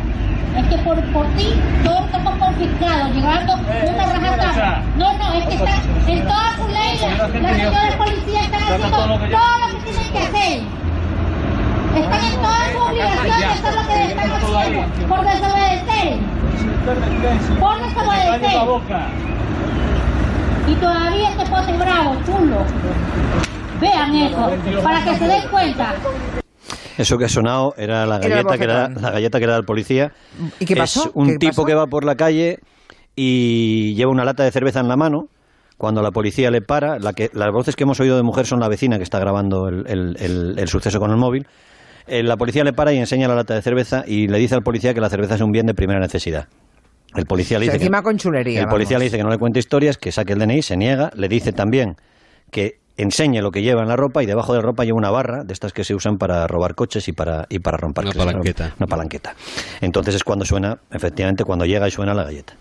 es 0.57 0.67
que 0.69 0.79
por, 0.85 1.03
por 1.13 1.27
ti 1.37 1.49
todo 2.59 2.99
está 2.99 3.07
confiscado, 3.07 3.13
llevando 3.15 3.55
una. 3.55 4.83
No, 4.97 5.13
no, 5.19 5.33
es 5.35 5.47
que 5.47 5.55
está 5.55 5.75
en 6.07 6.23
toda 6.27 6.57
su 6.57 6.69
ley, 6.69 6.99
la, 7.01 7.29
la 7.29 7.55
señora 7.55 7.99
policía 7.99 8.41
está 8.43 8.57
haciendo 8.57 8.89
todo 8.89 9.07
lo 9.07 9.19
que 9.21 9.27
tienen 9.85 10.13
que 10.13 10.19
hacer. 10.19 10.61
Están 11.97 12.25
en 12.25 12.37
toda 12.37 12.73
su 12.73 12.79
obligación 12.79 13.25
de 13.25 13.45
hacer 13.45 13.75
lo 13.75 13.87
que 13.87 14.05
están 14.05 14.31
haciendo. 14.33 15.09
Por 15.09 15.21
desobedecer. 15.25 16.19
Por 17.61 17.77
desobedecer. 17.83 18.57
Y 20.67 20.75
todavía 20.75 21.31
se 21.33 21.47
pone 21.51 21.73
bravo, 21.79 22.17
chulo. 22.27 22.57
Vean 23.81 24.15
eso, 24.15 24.53
para 24.83 25.01
que 25.03 25.17
se 25.17 25.29
den 25.29 25.43
cuenta. 25.51 25.95
Eso 26.99 27.17
que 27.17 27.25
ha 27.27 27.29
sonado 27.29 27.75
era 27.77 28.05
la 28.07 28.19
galleta, 28.19 28.41
era 28.41 28.59
que, 28.59 28.65
era, 28.65 28.89
la 28.89 29.11
galleta 29.13 29.39
que 29.39 29.45
era 29.45 29.55
del 29.55 29.65
policía. 29.65 30.13
¿Y 30.59 30.67
qué 30.67 30.77
pasó? 30.77 31.05
Es 31.05 31.11
un 31.15 31.29
¿Qué 31.29 31.39
tipo 31.39 31.51
pasó? 31.53 31.65
que 31.65 31.75
va 31.75 31.87
por 31.87 32.05
la 32.05 32.17
calle 32.17 32.59
y 33.15 33.95
lleva 33.95 34.11
una 34.11 34.25
lata 34.25 34.45
de 34.45 34.51
cerveza 34.51 34.81
en 34.81 34.89
la 34.89 34.97
mano. 34.97 35.27
Cuando 35.77 36.03
la 36.03 36.11
policía 36.11 36.51
le 36.51 36.61
para, 36.61 36.99
la 36.99 37.13
que, 37.13 37.31
las 37.33 37.53
voces 37.53 37.77
que 37.77 37.85
hemos 37.85 38.01
oído 38.01 38.17
de 38.17 38.25
mujer 38.25 38.47
son 38.47 38.59
la 38.59 38.69
vecina 38.69 38.97
que 38.97 39.05
está 39.05 39.21
grabando 39.21 39.69
el, 39.69 39.85
el, 39.87 40.17
el, 40.19 40.59
el 40.59 40.69
suceso 40.69 40.99
con 40.99 41.13
el 41.13 41.17
móvil. 41.17 41.47
Eh, 42.09 42.23
la 42.25 42.37
policía 42.37 42.65
le 42.65 42.73
para 42.73 42.93
y 42.93 42.99
enseña 42.99 43.29
la 43.29 43.37
lata 43.37 43.55
de 43.55 43.63
cerveza 43.63 44.03
y 44.07 44.27
le 44.27 44.39
dice 44.39 44.57
al 44.57 44.63
policía 44.63 44.93
que 44.93 45.01
la 45.01 45.09
cerveza 45.09 45.37
es 45.37 45.41
un 45.41 45.53
bien 45.53 45.67
de 45.67 45.75
primera 45.75 46.01
necesidad. 46.01 46.49
El 47.15 47.27
policía 47.27 47.59
le 47.59 47.67
O 47.67 47.71
sea, 47.71 47.79
dice 47.79 47.91
que, 47.91 48.03
con 48.03 48.17
chulería. 48.17 48.63
el 48.63 48.67
policía 48.67 48.99
le 48.99 49.05
dice 49.05 49.19
que 49.19 49.23
no 49.23 49.31
le 49.31 49.39
cuente 49.39 49.61
historias, 49.61 49.99
que 49.99 50.11
saque 50.11 50.33
el 50.33 50.39
DNI, 50.41 50.63
se 50.63 50.77
niega, 50.77 51.11
le 51.15 51.29
dice 51.29 51.53
también 51.53 51.95
que 52.51 52.81
enseñe 52.99 53.41
lo 53.41 53.51
que 53.51 53.63
lleva 53.63 53.83
en 53.83 53.89
la 53.89 53.97
ropa 53.97 54.23
y 54.23 54.27
debajo 54.27 54.53
de 54.53 54.59
la 54.59 54.67
ropa 54.67 54.85
lleva 54.85 54.99
una 54.99 55.11
barra 55.11 55.45
de 55.45 55.53
estas 55.53 55.73
que 55.73 55.85
se 55.85 55.95
usan 55.95 56.19
para 56.19 56.47
robar 56.47 56.75
coches 56.75 57.09
y 57.09 57.13
para, 57.13 57.47
y 57.49 57.61
para 57.61 57.79
romper 57.79 58.05
Una 58.05 58.13
¿no? 58.13 58.25
palanqueta. 58.25 58.75
Una 58.79 58.87
palanqueta. 58.87 59.35
Entonces 59.81 60.17
es 60.17 60.25
cuando 60.25 60.45
suena, 60.45 60.79
efectivamente, 60.91 61.45
cuando 61.45 61.65
llega 61.65 61.89
y 61.89 61.91
suena 61.91 62.13
la 62.13 62.25
galleta. 62.25 62.55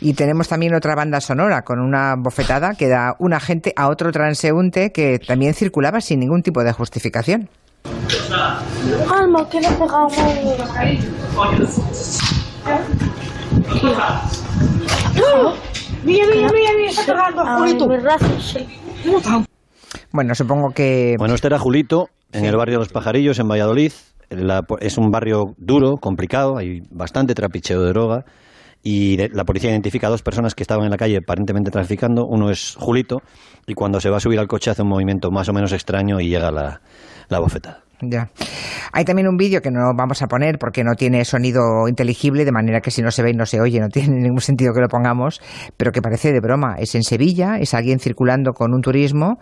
Y 0.00 0.14
tenemos 0.14 0.48
también 0.48 0.74
otra 0.74 0.94
banda 0.94 1.20
sonora 1.20 1.62
con 1.62 1.80
una 1.80 2.14
bofetada 2.18 2.74
que 2.74 2.88
da 2.88 3.14
un 3.18 3.32
agente 3.32 3.72
a 3.76 3.88
otro 3.88 4.12
transeúnte 4.12 4.92
que 4.92 5.18
también 5.18 5.54
circulaba 5.54 6.00
sin 6.00 6.20
ningún 6.20 6.42
tipo 6.42 6.62
de 6.62 6.72
justificación. 6.72 7.48
Alma, 9.10 9.48
que 9.48 9.60
le 9.60 9.68
pegado 9.68 10.08
muy 10.08 10.32
Mira, 16.04 16.26
mira, 16.26 16.50
mira, 16.52 16.90
está 16.90 17.06
pegando. 17.06 17.42
Bueno, 20.16 20.34
supongo 20.34 20.70
que 20.70 21.14
Bueno, 21.18 21.34
este 21.34 21.46
era 21.46 21.58
Julito, 21.58 22.08
en 22.32 22.46
el 22.46 22.56
barrio 22.56 22.76
de 22.76 22.78
Los 22.80 22.88
Pajarillos, 22.88 23.38
en 23.38 23.48
Valladolid. 23.48 23.92
La- 24.30 24.64
es 24.80 24.96
un 24.98 25.10
barrio 25.10 25.54
duro, 25.58 25.98
complicado, 25.98 26.56
hay 26.56 26.80
bastante 26.90 27.34
trapicheo 27.34 27.82
de 27.82 27.90
droga. 27.90 28.24
Y 28.82 29.16
de- 29.16 29.28
la 29.28 29.44
policía 29.44 29.70
identifica 29.70 30.06
a 30.06 30.10
dos 30.10 30.22
personas 30.22 30.54
que 30.54 30.62
estaban 30.62 30.84
en 30.84 30.90
la 30.90 30.96
calle 30.96 31.18
aparentemente 31.18 31.70
traficando. 31.70 32.24
Uno 32.26 32.50
es 32.50 32.76
Julito, 32.78 33.20
y 33.66 33.74
cuando 33.74 34.00
se 34.00 34.08
va 34.10 34.16
a 34.16 34.20
subir 34.20 34.38
al 34.38 34.48
coche 34.48 34.70
hace 34.70 34.82
un 34.82 34.88
movimiento 34.88 35.30
más 35.30 35.48
o 35.48 35.52
menos 35.52 35.72
extraño 35.72 36.18
y 36.20 36.28
llega 36.28 36.50
la, 36.50 36.80
la 37.28 37.38
bofetada. 37.38 37.82
Ya. 38.00 38.30
Hay 38.92 39.04
también 39.04 39.28
un 39.28 39.36
vídeo 39.36 39.60
que 39.62 39.70
no 39.70 39.94
vamos 39.94 40.22
a 40.22 40.26
poner 40.26 40.58
porque 40.58 40.84
no 40.84 40.94
tiene 40.94 41.24
sonido 41.24 41.88
inteligible, 41.88 42.44
de 42.44 42.52
manera 42.52 42.80
que 42.80 42.90
si 42.90 43.02
no 43.02 43.10
se 43.10 43.22
ve 43.22 43.30
y 43.30 43.34
no 43.34 43.46
se 43.46 43.60
oye, 43.60 43.80
no 43.80 43.88
tiene 43.92 44.20
ningún 44.20 44.40
sentido 44.40 44.72
que 44.74 44.80
lo 44.80 44.88
pongamos, 44.88 45.40
pero 45.76 45.92
que 45.92 46.02
parece 46.02 46.32
de 46.32 46.40
broma. 46.40 46.76
Es 46.78 46.94
en 46.94 47.02
Sevilla, 47.02 47.58
es 47.58 47.74
alguien 47.74 47.98
circulando 47.98 48.52
con 48.52 48.74
un 48.74 48.80
turismo 48.80 49.38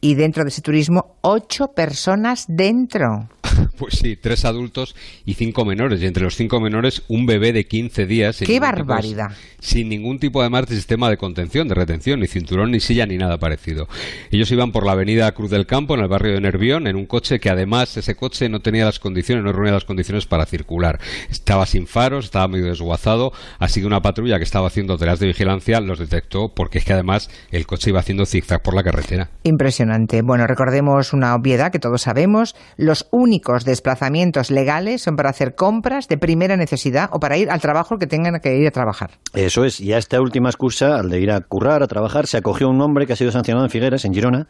y 0.00 0.14
dentro 0.14 0.44
de 0.44 0.50
ese 0.50 0.62
turismo, 0.62 1.16
ocho 1.22 1.68
personas 1.74 2.46
dentro. 2.48 3.28
Pues 3.76 3.98
sí, 3.98 4.16
tres 4.16 4.44
adultos 4.44 4.96
y 5.24 5.34
cinco 5.34 5.64
menores. 5.64 6.00
Y 6.02 6.06
entre 6.06 6.24
los 6.24 6.34
cinco 6.34 6.60
menores, 6.60 7.02
un 7.08 7.26
bebé 7.26 7.52
de 7.52 7.66
15 7.66 8.06
días. 8.06 8.38
¡Qué 8.44 8.58
barbaridad! 8.58 9.32
sin 9.66 9.88
ningún 9.88 10.18
tipo 10.20 10.40
además 10.40 10.66
de 10.66 10.76
sistema 10.76 11.10
de 11.10 11.16
contención, 11.16 11.66
de 11.66 11.74
retención, 11.74 12.20
ni 12.20 12.28
cinturón, 12.28 12.70
ni 12.70 12.78
silla, 12.78 13.04
ni 13.04 13.16
nada 13.16 13.38
parecido. 13.38 13.88
Ellos 14.30 14.50
iban 14.52 14.70
por 14.70 14.86
la 14.86 14.92
avenida 14.92 15.32
Cruz 15.32 15.50
del 15.50 15.66
Campo, 15.66 15.94
en 15.94 16.00
el 16.00 16.08
barrio 16.08 16.34
de 16.34 16.40
Nervión, 16.40 16.86
en 16.86 16.94
un 16.94 17.06
coche 17.06 17.40
que 17.40 17.50
además 17.50 17.96
ese 17.96 18.14
coche 18.14 18.48
no 18.48 18.60
tenía 18.60 18.84
las 18.84 19.00
condiciones, 19.00 19.44
no 19.44 19.52
reunía 19.52 19.72
las 19.72 19.84
condiciones 19.84 20.26
para 20.26 20.46
circular. 20.46 21.00
Estaba 21.30 21.66
sin 21.66 21.88
faros, 21.88 22.26
estaba 22.26 22.46
medio 22.46 22.66
desguazado, 22.66 23.32
así 23.58 23.80
que 23.80 23.86
una 23.86 24.00
patrulla 24.00 24.38
que 24.38 24.44
estaba 24.44 24.68
haciendo 24.68 24.96
tareas 24.96 25.18
de 25.18 25.26
vigilancia 25.26 25.80
los 25.80 25.98
detectó 25.98 26.52
porque 26.54 26.78
es 26.78 26.84
que 26.84 26.92
además 26.92 27.28
el 27.50 27.66
coche 27.66 27.90
iba 27.90 27.98
haciendo 27.98 28.24
zigzag 28.24 28.62
por 28.62 28.74
la 28.74 28.84
carretera. 28.84 29.30
Impresionante. 29.42 30.22
Bueno, 30.22 30.46
recordemos 30.46 31.12
una 31.12 31.34
obviedad 31.34 31.72
que 31.72 31.80
todos 31.80 32.02
sabemos, 32.02 32.54
los 32.76 33.08
únicos 33.10 33.45
desplazamientos 33.64 34.50
legales 34.50 35.02
son 35.02 35.16
para 35.16 35.30
hacer 35.30 35.54
compras 35.54 36.08
de 36.08 36.18
primera 36.18 36.56
necesidad 36.56 37.08
o 37.12 37.20
para 37.20 37.36
ir 37.36 37.50
al 37.50 37.60
trabajo 37.60 37.98
que 37.98 38.06
tengan 38.06 38.40
que 38.40 38.56
ir 38.56 38.66
a 38.66 38.70
trabajar. 38.70 39.10
Eso 39.34 39.64
es, 39.64 39.80
y 39.80 39.92
a 39.92 39.98
esta 39.98 40.20
última 40.20 40.48
excusa, 40.48 40.96
al 40.96 41.10
de 41.10 41.20
ir 41.20 41.30
a 41.30 41.40
currar, 41.40 41.82
a 41.82 41.86
trabajar, 41.86 42.26
se 42.26 42.36
acogió 42.36 42.68
un 42.68 42.80
hombre 42.80 43.06
que 43.06 43.12
ha 43.12 43.16
sido 43.16 43.32
sancionado 43.32 43.64
en 43.66 43.70
Figueras, 43.70 44.04
en 44.04 44.14
Girona. 44.14 44.46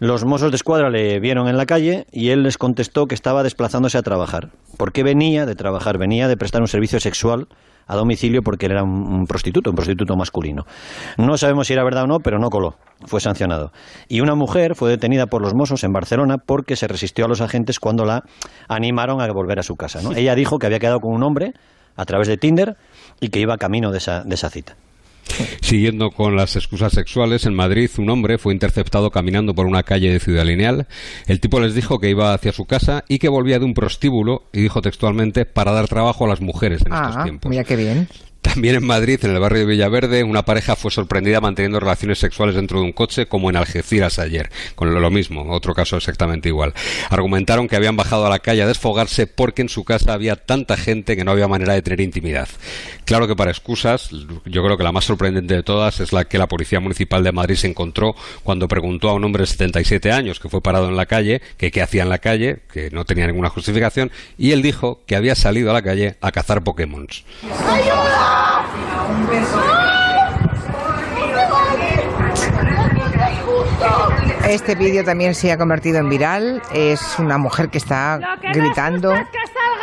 Los 0.00 0.24
mozos 0.24 0.52
de 0.52 0.56
escuadra 0.56 0.90
le 0.90 1.18
vieron 1.18 1.48
en 1.48 1.56
la 1.56 1.66
calle 1.66 2.06
y 2.12 2.30
él 2.30 2.44
les 2.44 2.56
contestó 2.56 3.06
que 3.06 3.16
estaba 3.16 3.42
desplazándose 3.42 3.98
a 3.98 4.02
trabajar. 4.02 4.50
¿Por 4.76 4.92
qué 4.92 5.02
venía 5.02 5.44
de 5.44 5.56
trabajar? 5.56 5.98
Venía 5.98 6.28
de 6.28 6.36
prestar 6.36 6.60
un 6.60 6.68
servicio 6.68 7.00
sexual 7.00 7.48
a 7.88 7.96
domicilio 7.96 8.42
porque 8.42 8.66
él 8.66 8.72
era 8.72 8.84
un, 8.84 9.24
prostituto, 9.26 9.70
un 9.70 9.76
prostituto 9.76 10.14
masculino. 10.14 10.64
No 11.16 11.36
sabemos 11.36 11.66
si 11.66 11.72
era 11.72 11.82
verdad 11.82 12.04
o 12.04 12.06
no, 12.06 12.18
pero 12.20 12.38
no 12.38 12.48
coló, 12.50 12.76
fue 13.06 13.20
sancionado. 13.20 13.72
Y 14.08 14.20
una 14.20 14.34
mujer 14.34 14.74
fue 14.74 14.90
detenida 14.90 15.26
por 15.26 15.42
los 15.42 15.54
Mossos 15.54 15.82
en 15.84 15.92
Barcelona 15.92 16.36
porque 16.38 16.76
se 16.76 16.86
resistió 16.86 17.24
a 17.24 17.28
los 17.28 17.40
agentes 17.40 17.80
cuando 17.80 18.04
la 18.04 18.22
animaron 18.68 19.20
a 19.20 19.32
volver 19.32 19.58
a 19.58 19.62
su 19.62 19.74
casa. 19.74 20.00
¿no? 20.02 20.12
Ella 20.12 20.34
dijo 20.34 20.58
que 20.58 20.66
había 20.66 20.78
quedado 20.78 21.00
con 21.00 21.14
un 21.14 21.22
hombre 21.24 21.54
a 21.96 22.04
través 22.04 22.28
de 22.28 22.36
Tinder 22.36 22.76
y 23.20 23.30
que 23.30 23.40
iba 23.40 23.56
camino 23.56 23.90
de 23.90 23.98
esa, 23.98 24.22
de 24.22 24.34
esa 24.34 24.50
cita. 24.50 24.76
Siguiendo 25.60 26.10
con 26.10 26.36
las 26.36 26.56
excusas 26.56 26.92
sexuales, 26.92 27.46
en 27.46 27.54
Madrid 27.54 27.90
un 27.98 28.10
hombre 28.10 28.38
fue 28.38 28.52
interceptado 28.52 29.10
caminando 29.10 29.54
por 29.54 29.66
una 29.66 29.82
calle 29.82 30.12
de 30.12 30.20
Ciudad 30.20 30.44
Lineal. 30.44 30.86
El 31.26 31.40
tipo 31.40 31.60
les 31.60 31.74
dijo 31.74 31.98
que 31.98 32.10
iba 32.10 32.34
hacia 32.34 32.52
su 32.52 32.66
casa 32.66 33.04
y 33.08 33.18
que 33.18 33.28
volvía 33.28 33.58
de 33.58 33.64
un 33.64 33.74
prostíbulo, 33.74 34.48
y 34.52 34.60
dijo 34.60 34.82
textualmente, 34.82 35.44
para 35.44 35.72
dar 35.72 35.88
trabajo 35.88 36.24
a 36.24 36.28
las 36.28 36.40
mujeres 36.40 36.82
en 36.86 36.92
ah, 36.92 37.08
estos 37.08 37.24
tiempos. 37.24 37.50
Mira 37.50 37.64
qué 37.64 37.76
bien. 37.76 38.08
También 38.42 38.76
en 38.76 38.86
Madrid, 38.86 39.18
en 39.24 39.32
el 39.32 39.40
barrio 39.40 39.60
de 39.60 39.66
Villaverde, 39.66 40.24
una 40.24 40.44
pareja 40.44 40.76
fue 40.76 40.90
sorprendida 40.90 41.40
manteniendo 41.40 41.80
relaciones 41.80 42.18
sexuales 42.18 42.54
dentro 42.54 42.78
de 42.78 42.84
un 42.84 42.92
coche, 42.92 43.26
como 43.26 43.50
en 43.50 43.56
Algeciras 43.56 44.18
ayer, 44.18 44.50
con 44.74 44.94
lo 44.94 45.10
mismo, 45.10 45.44
otro 45.52 45.74
caso 45.74 45.96
exactamente 45.96 46.48
igual. 46.48 46.72
Argumentaron 47.10 47.68
que 47.68 47.76
habían 47.76 47.96
bajado 47.96 48.26
a 48.26 48.30
la 48.30 48.38
calle 48.38 48.62
a 48.62 48.66
desfogarse 48.66 49.26
porque 49.26 49.62
en 49.62 49.68
su 49.68 49.84
casa 49.84 50.12
había 50.12 50.36
tanta 50.36 50.76
gente 50.76 51.16
que 51.16 51.24
no 51.24 51.32
había 51.32 51.48
manera 51.48 51.74
de 51.74 51.82
tener 51.82 52.00
intimidad. 52.00 52.48
Claro 53.04 53.26
que 53.26 53.36
para 53.36 53.50
excusas, 53.50 54.10
yo 54.44 54.62
creo 54.62 54.76
que 54.76 54.84
la 54.84 54.92
más 54.92 55.04
sorprendente 55.04 55.54
de 55.54 55.62
todas 55.62 56.00
es 56.00 56.12
la 56.12 56.24
que 56.24 56.38
la 56.38 56.46
Policía 56.46 56.80
Municipal 56.80 57.24
de 57.24 57.32
Madrid 57.32 57.56
se 57.56 57.66
encontró 57.66 58.14
cuando 58.42 58.68
preguntó 58.68 59.08
a 59.10 59.14
un 59.14 59.24
hombre 59.24 59.42
de 59.42 59.46
77 59.46 60.12
años 60.12 60.40
que 60.40 60.48
fue 60.48 60.62
parado 60.62 60.88
en 60.88 60.96
la 60.96 61.06
calle, 61.06 61.42
que 61.56 61.70
qué 61.70 61.82
hacía 61.82 62.02
en 62.02 62.08
la 62.08 62.18
calle, 62.18 62.60
que 62.72 62.90
no 62.90 63.04
tenía 63.04 63.26
ninguna 63.26 63.50
justificación, 63.50 64.10
y 64.36 64.52
él 64.52 64.62
dijo 64.62 65.00
que 65.06 65.16
había 65.16 65.34
salido 65.34 65.70
a 65.70 65.74
la 65.74 65.82
calle 65.82 66.16
a 66.20 66.32
cazar 66.32 66.62
Pokémon. 66.62 67.08
Este 74.48 74.74
vídeo 74.74 75.04
también 75.04 75.34
se 75.34 75.52
ha 75.52 75.58
convertido 75.58 75.98
en 75.98 76.08
viral. 76.08 76.62
Es 76.72 77.18
una 77.18 77.36
mujer 77.38 77.68
que 77.68 77.78
está 77.78 78.18
gritando. 78.52 79.12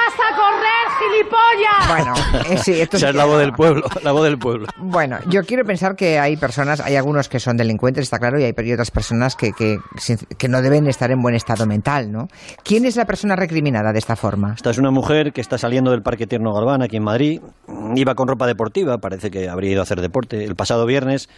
A 0.05 0.35
correr, 0.35 0.85
gilipollas. 0.99 1.87
Bueno, 1.87 2.13
eh, 2.49 2.57
sí, 2.57 2.79
esto 2.79 2.97
Esa 2.97 3.09
es 3.09 3.15
la 3.15 3.25
voz 3.25 3.39
del 3.39 3.53
pueblo, 3.53 3.83
la 4.03 4.11
voz 4.11 4.23
del 4.23 4.37
pueblo. 4.37 4.67
Bueno, 4.77 5.17
yo 5.27 5.41
quiero 5.43 5.63
pensar 5.65 5.95
que 5.95 6.19
hay 6.19 6.37
personas, 6.37 6.79
hay 6.79 6.95
algunos 6.95 7.27
que 7.27 7.39
son 7.39 7.57
delincuentes, 7.57 8.03
está 8.03 8.19
claro, 8.19 8.39
y 8.39 8.43
hay 8.43 8.53
y 8.55 8.73
otras 8.73 8.91
personas 8.91 9.35
que, 9.35 9.51
que, 9.51 9.77
que 10.37 10.47
no 10.47 10.61
deben 10.61 10.87
estar 10.87 11.11
en 11.11 11.21
buen 11.21 11.35
estado 11.35 11.65
mental, 11.65 12.11
¿no? 12.11 12.27
¿Quién 12.63 12.85
es 12.85 12.95
la 12.95 13.05
persona 13.05 13.35
recriminada 13.35 13.91
de 13.93 13.99
esta 13.99 14.15
forma? 14.15 14.53
Esta 14.55 14.69
es 14.69 14.77
una 14.77 14.91
mujer 14.91 15.33
que 15.33 15.41
está 15.41 15.57
saliendo 15.57 15.91
del 15.91 16.01
Parque 16.01 16.27
Tierno 16.27 16.53
Galván, 16.53 16.81
aquí 16.81 16.97
en 16.97 17.03
Madrid. 17.03 17.41
Iba 17.95 18.15
con 18.15 18.27
ropa 18.27 18.47
deportiva, 18.47 18.97
parece 18.99 19.31
que 19.31 19.49
habría 19.49 19.71
ido 19.71 19.81
a 19.81 19.83
hacer 19.83 20.01
deporte. 20.01 20.43
El 20.43 20.55
pasado 20.55 20.85
viernes 20.85 21.29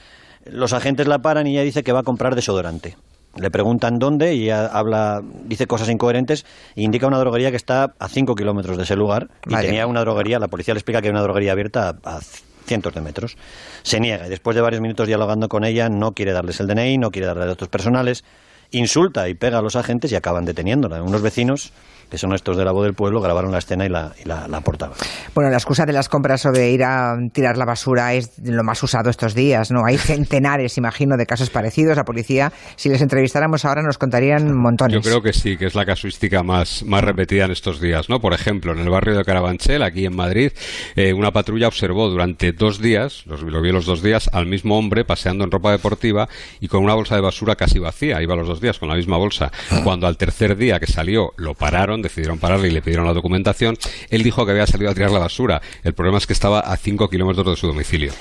los 0.46 0.74
agentes 0.74 1.08
la 1.08 1.20
paran 1.20 1.48
y 1.48 1.52
ella 1.54 1.64
dice 1.64 1.84
que 1.84 1.92
va 1.92 2.02
a 2.02 2.04
comprar 2.04 2.36
desodorante. 2.36 2.96
Le 3.40 3.52
preguntan 3.52 4.00
dónde 4.00 4.36
y 4.36 4.46
ella 4.46 4.68
habla, 4.68 5.22
dice 5.46 5.68
cosas 5.68 5.90
incoherentes 5.90 6.46
e 6.76 6.82
indica 6.82 7.08
una 7.08 7.20
droguería 7.20 7.52
que 7.52 7.58
está 7.58 7.94
a 8.00 8.08
5 8.08 8.36
kilómetros 8.36 8.78
de 8.78 8.84
ese 8.84 8.96
lugar. 8.96 9.30
Y 9.48 9.56
tenía 9.56 9.88
una 9.88 10.02
droguería, 10.02 10.40
la 10.40 10.48
policía 10.48 10.74
le 10.74 10.80
explica 10.80 11.02
que 11.02 11.08
hay 11.08 11.12
una 11.12 11.22
droguería 11.22 11.52
abierta 11.52 11.98
a, 12.04 12.18
a 12.18 12.20
cientos 12.66 12.94
de 12.94 13.02
metros. 13.02 13.38
Se 13.84 14.00
niega 14.00 14.28
y 14.28 14.30
después 14.30 14.56
de 14.56 14.62
varios 14.62 14.82
minutos 14.82 15.08
dialogando 15.08 15.50
con 15.50 15.64
ella 15.64 15.90
no 15.90 16.14
quiere 16.14 16.34
darles 16.34 16.60
el 16.60 16.68
DNI, 16.68 16.98
no 16.98 17.12
quiere 17.12 17.28
darle 17.28 17.46
datos 17.46 17.70
personales, 17.70 18.24
insulta 18.72 19.30
y 19.30 19.34
pega 19.34 19.60
a 19.60 19.62
los 19.62 19.76
agentes 19.76 20.12
y 20.12 20.16
acaban 20.16 20.46
deteniéndola. 20.46 21.02
Unos 21.02 21.22
vecinos, 21.22 21.72
que 22.10 22.18
son 22.18 22.34
estos 22.34 22.58
de 22.58 22.66
la 22.66 22.72
voz 22.72 22.86
del 22.86 22.94
pueblo, 22.94 23.22
grabaron 23.22 23.52
la 23.52 23.60
escena 23.60 23.86
y 23.86 23.90
la, 23.90 24.14
y 24.24 24.28
la, 24.28 24.48
la 24.48 24.62
portaban. 24.62 24.96
Bueno, 25.34 25.50
la 25.50 25.58
excusa 25.58 25.86
de 25.86 25.94
las 25.94 26.10
compras 26.10 26.46
o 26.46 26.52
de 26.52 26.72
ir 26.72 26.84
a 26.84 27.16
tirar 27.32 27.58
la 27.58 27.66
basura 27.66 28.14
es 28.14 28.32
lo 28.44 28.64
más 28.64 28.82
usado 28.84 29.10
estos 29.10 29.34
días, 29.36 29.72
¿no? 29.72 29.86
Hay 29.86 29.98
centenares, 29.98 30.78
imagino, 30.78 31.18
de 31.18 31.26
casos 31.26 31.50
parecidos. 31.50 31.98
La 31.98 32.04
policía, 32.04 32.52
si 32.76 32.90
les 32.90 33.02
entrevistáramos 33.02 33.66
ahora, 33.66 33.82
nos 33.82 33.98
contarían 33.98 34.56
montones. 34.56 34.96
Yo 34.96 35.02
creo 35.02 35.22
que 35.22 35.34
sí, 35.34 35.58
que 35.58 35.66
es 35.66 35.76
la 35.76 35.86
casuística 35.86 36.44
más, 36.44 36.84
más 36.84 37.04
repetida 37.04 37.46
en 37.46 37.52
estos 37.52 37.82
días, 37.82 38.10
¿no? 38.10 38.20
Por 38.20 38.34
ejemplo, 38.34 38.74
en 38.74 38.80
el 38.80 38.90
barrio 38.90 39.18
de 39.18 39.24
Carabanchel, 39.24 39.84
aquí 39.84 40.06
en 40.06 40.16
Madrid, 40.16 40.52
eh, 40.96 41.14
una 41.14 41.32
patrulla 41.32 41.68
observó 41.68 42.10
durante 42.10 42.52
dos 42.52 42.82
días, 42.82 43.24
los, 43.26 43.42
lo 43.42 43.62
vio 43.62 43.74
los 43.74 43.86
dos 43.86 44.02
días, 44.02 44.30
al 44.34 44.46
mismo 44.46 44.78
hombre 44.78 45.06
paseando 45.06 45.44
en 45.44 45.52
ropa 45.52 45.72
deportiva 45.72 46.28
y 46.60 46.68
con 46.68 46.84
una 46.84 46.94
bolsa 46.94 47.16
de 47.16 47.22
basura 47.22 47.56
casi 47.56 47.80
vacía. 47.80 48.22
Iba 48.22 48.36
los 48.36 48.48
dos 48.48 48.62
días 48.62 48.80
con 48.80 48.90
la 48.90 48.96
misma 48.96 49.18
bolsa. 49.18 49.52
Cuando 49.84 50.08
al 50.08 50.18
tercer 50.18 50.56
día 50.56 50.80
que 50.80 50.88
salió 50.88 51.32
lo 51.38 51.54
pararon, 51.54 51.97
decidieron 52.02 52.38
pararle 52.40 52.68
y 52.68 52.72
le 52.72 52.82
pidieron 52.82 53.06
la 53.06 53.14
documentación, 53.14 53.76
él 54.10 54.24
dijo 54.24 54.46
que 54.46 54.52
había 54.52 54.68
salido 54.68 54.92
a 54.92 54.94
tirar 54.94 55.12
la 55.12 55.20
basura. 55.20 55.62
El 55.84 55.94
problema 55.94 56.18
es 56.18 56.28
que 56.28 56.34
estaba 56.34 56.60
a 56.60 56.76
cinco 56.78 57.08
kilómetros 57.10 57.46
de 57.46 57.56
su 57.56 57.68
domicilio. 57.68 58.12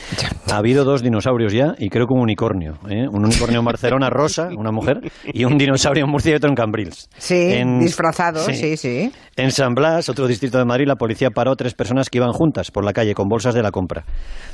Ha 0.51 0.57
habido 0.57 0.85
dos 0.85 1.03
dinosaurios 1.03 1.53
ya 1.53 1.75
y 1.79 1.89
creo 1.89 2.07
que 2.07 2.15
un 2.15 2.21
unicornio. 2.21 2.79
¿eh? 2.89 3.07
Un 3.11 3.25
unicornio 3.25 3.59
en 3.61 3.65
Barcelona 3.65 4.11
rosa, 4.11 4.49
una 4.57 4.71
mujer, 4.73 5.01
y 5.25 5.45
un 5.45 5.59
dinosaurio 5.59 6.05
en 6.05 6.11
Murcia 6.11 6.33
y 6.33 6.35
otro 6.35 6.49
en 6.49 6.55
Cambrils. 6.57 7.09
Sí, 7.19 7.35
En- 7.53 7.79
disfrazado, 7.81 8.45
sí, 8.45 8.77
sí. 8.77 9.11
En 9.37 9.51
San 9.51 9.75
Blas, 9.75 10.09
otro 10.09 10.27
distrito 10.27 10.59
de 10.59 10.65
Madrid, 10.65 10.87
la 10.87 10.97
policía 10.97 11.31
paró 11.31 11.57
tres 11.57 11.75
personas 11.75 12.09
que 12.09 12.19
iban 12.19 12.33
juntas 12.33 12.71
por 12.71 12.85
la 12.85 12.93
calle 12.93 13.15
con 13.15 13.29
bolsas 13.29 13.55
de 13.55 13.63
la 13.63 13.71
compra. 13.71 14.05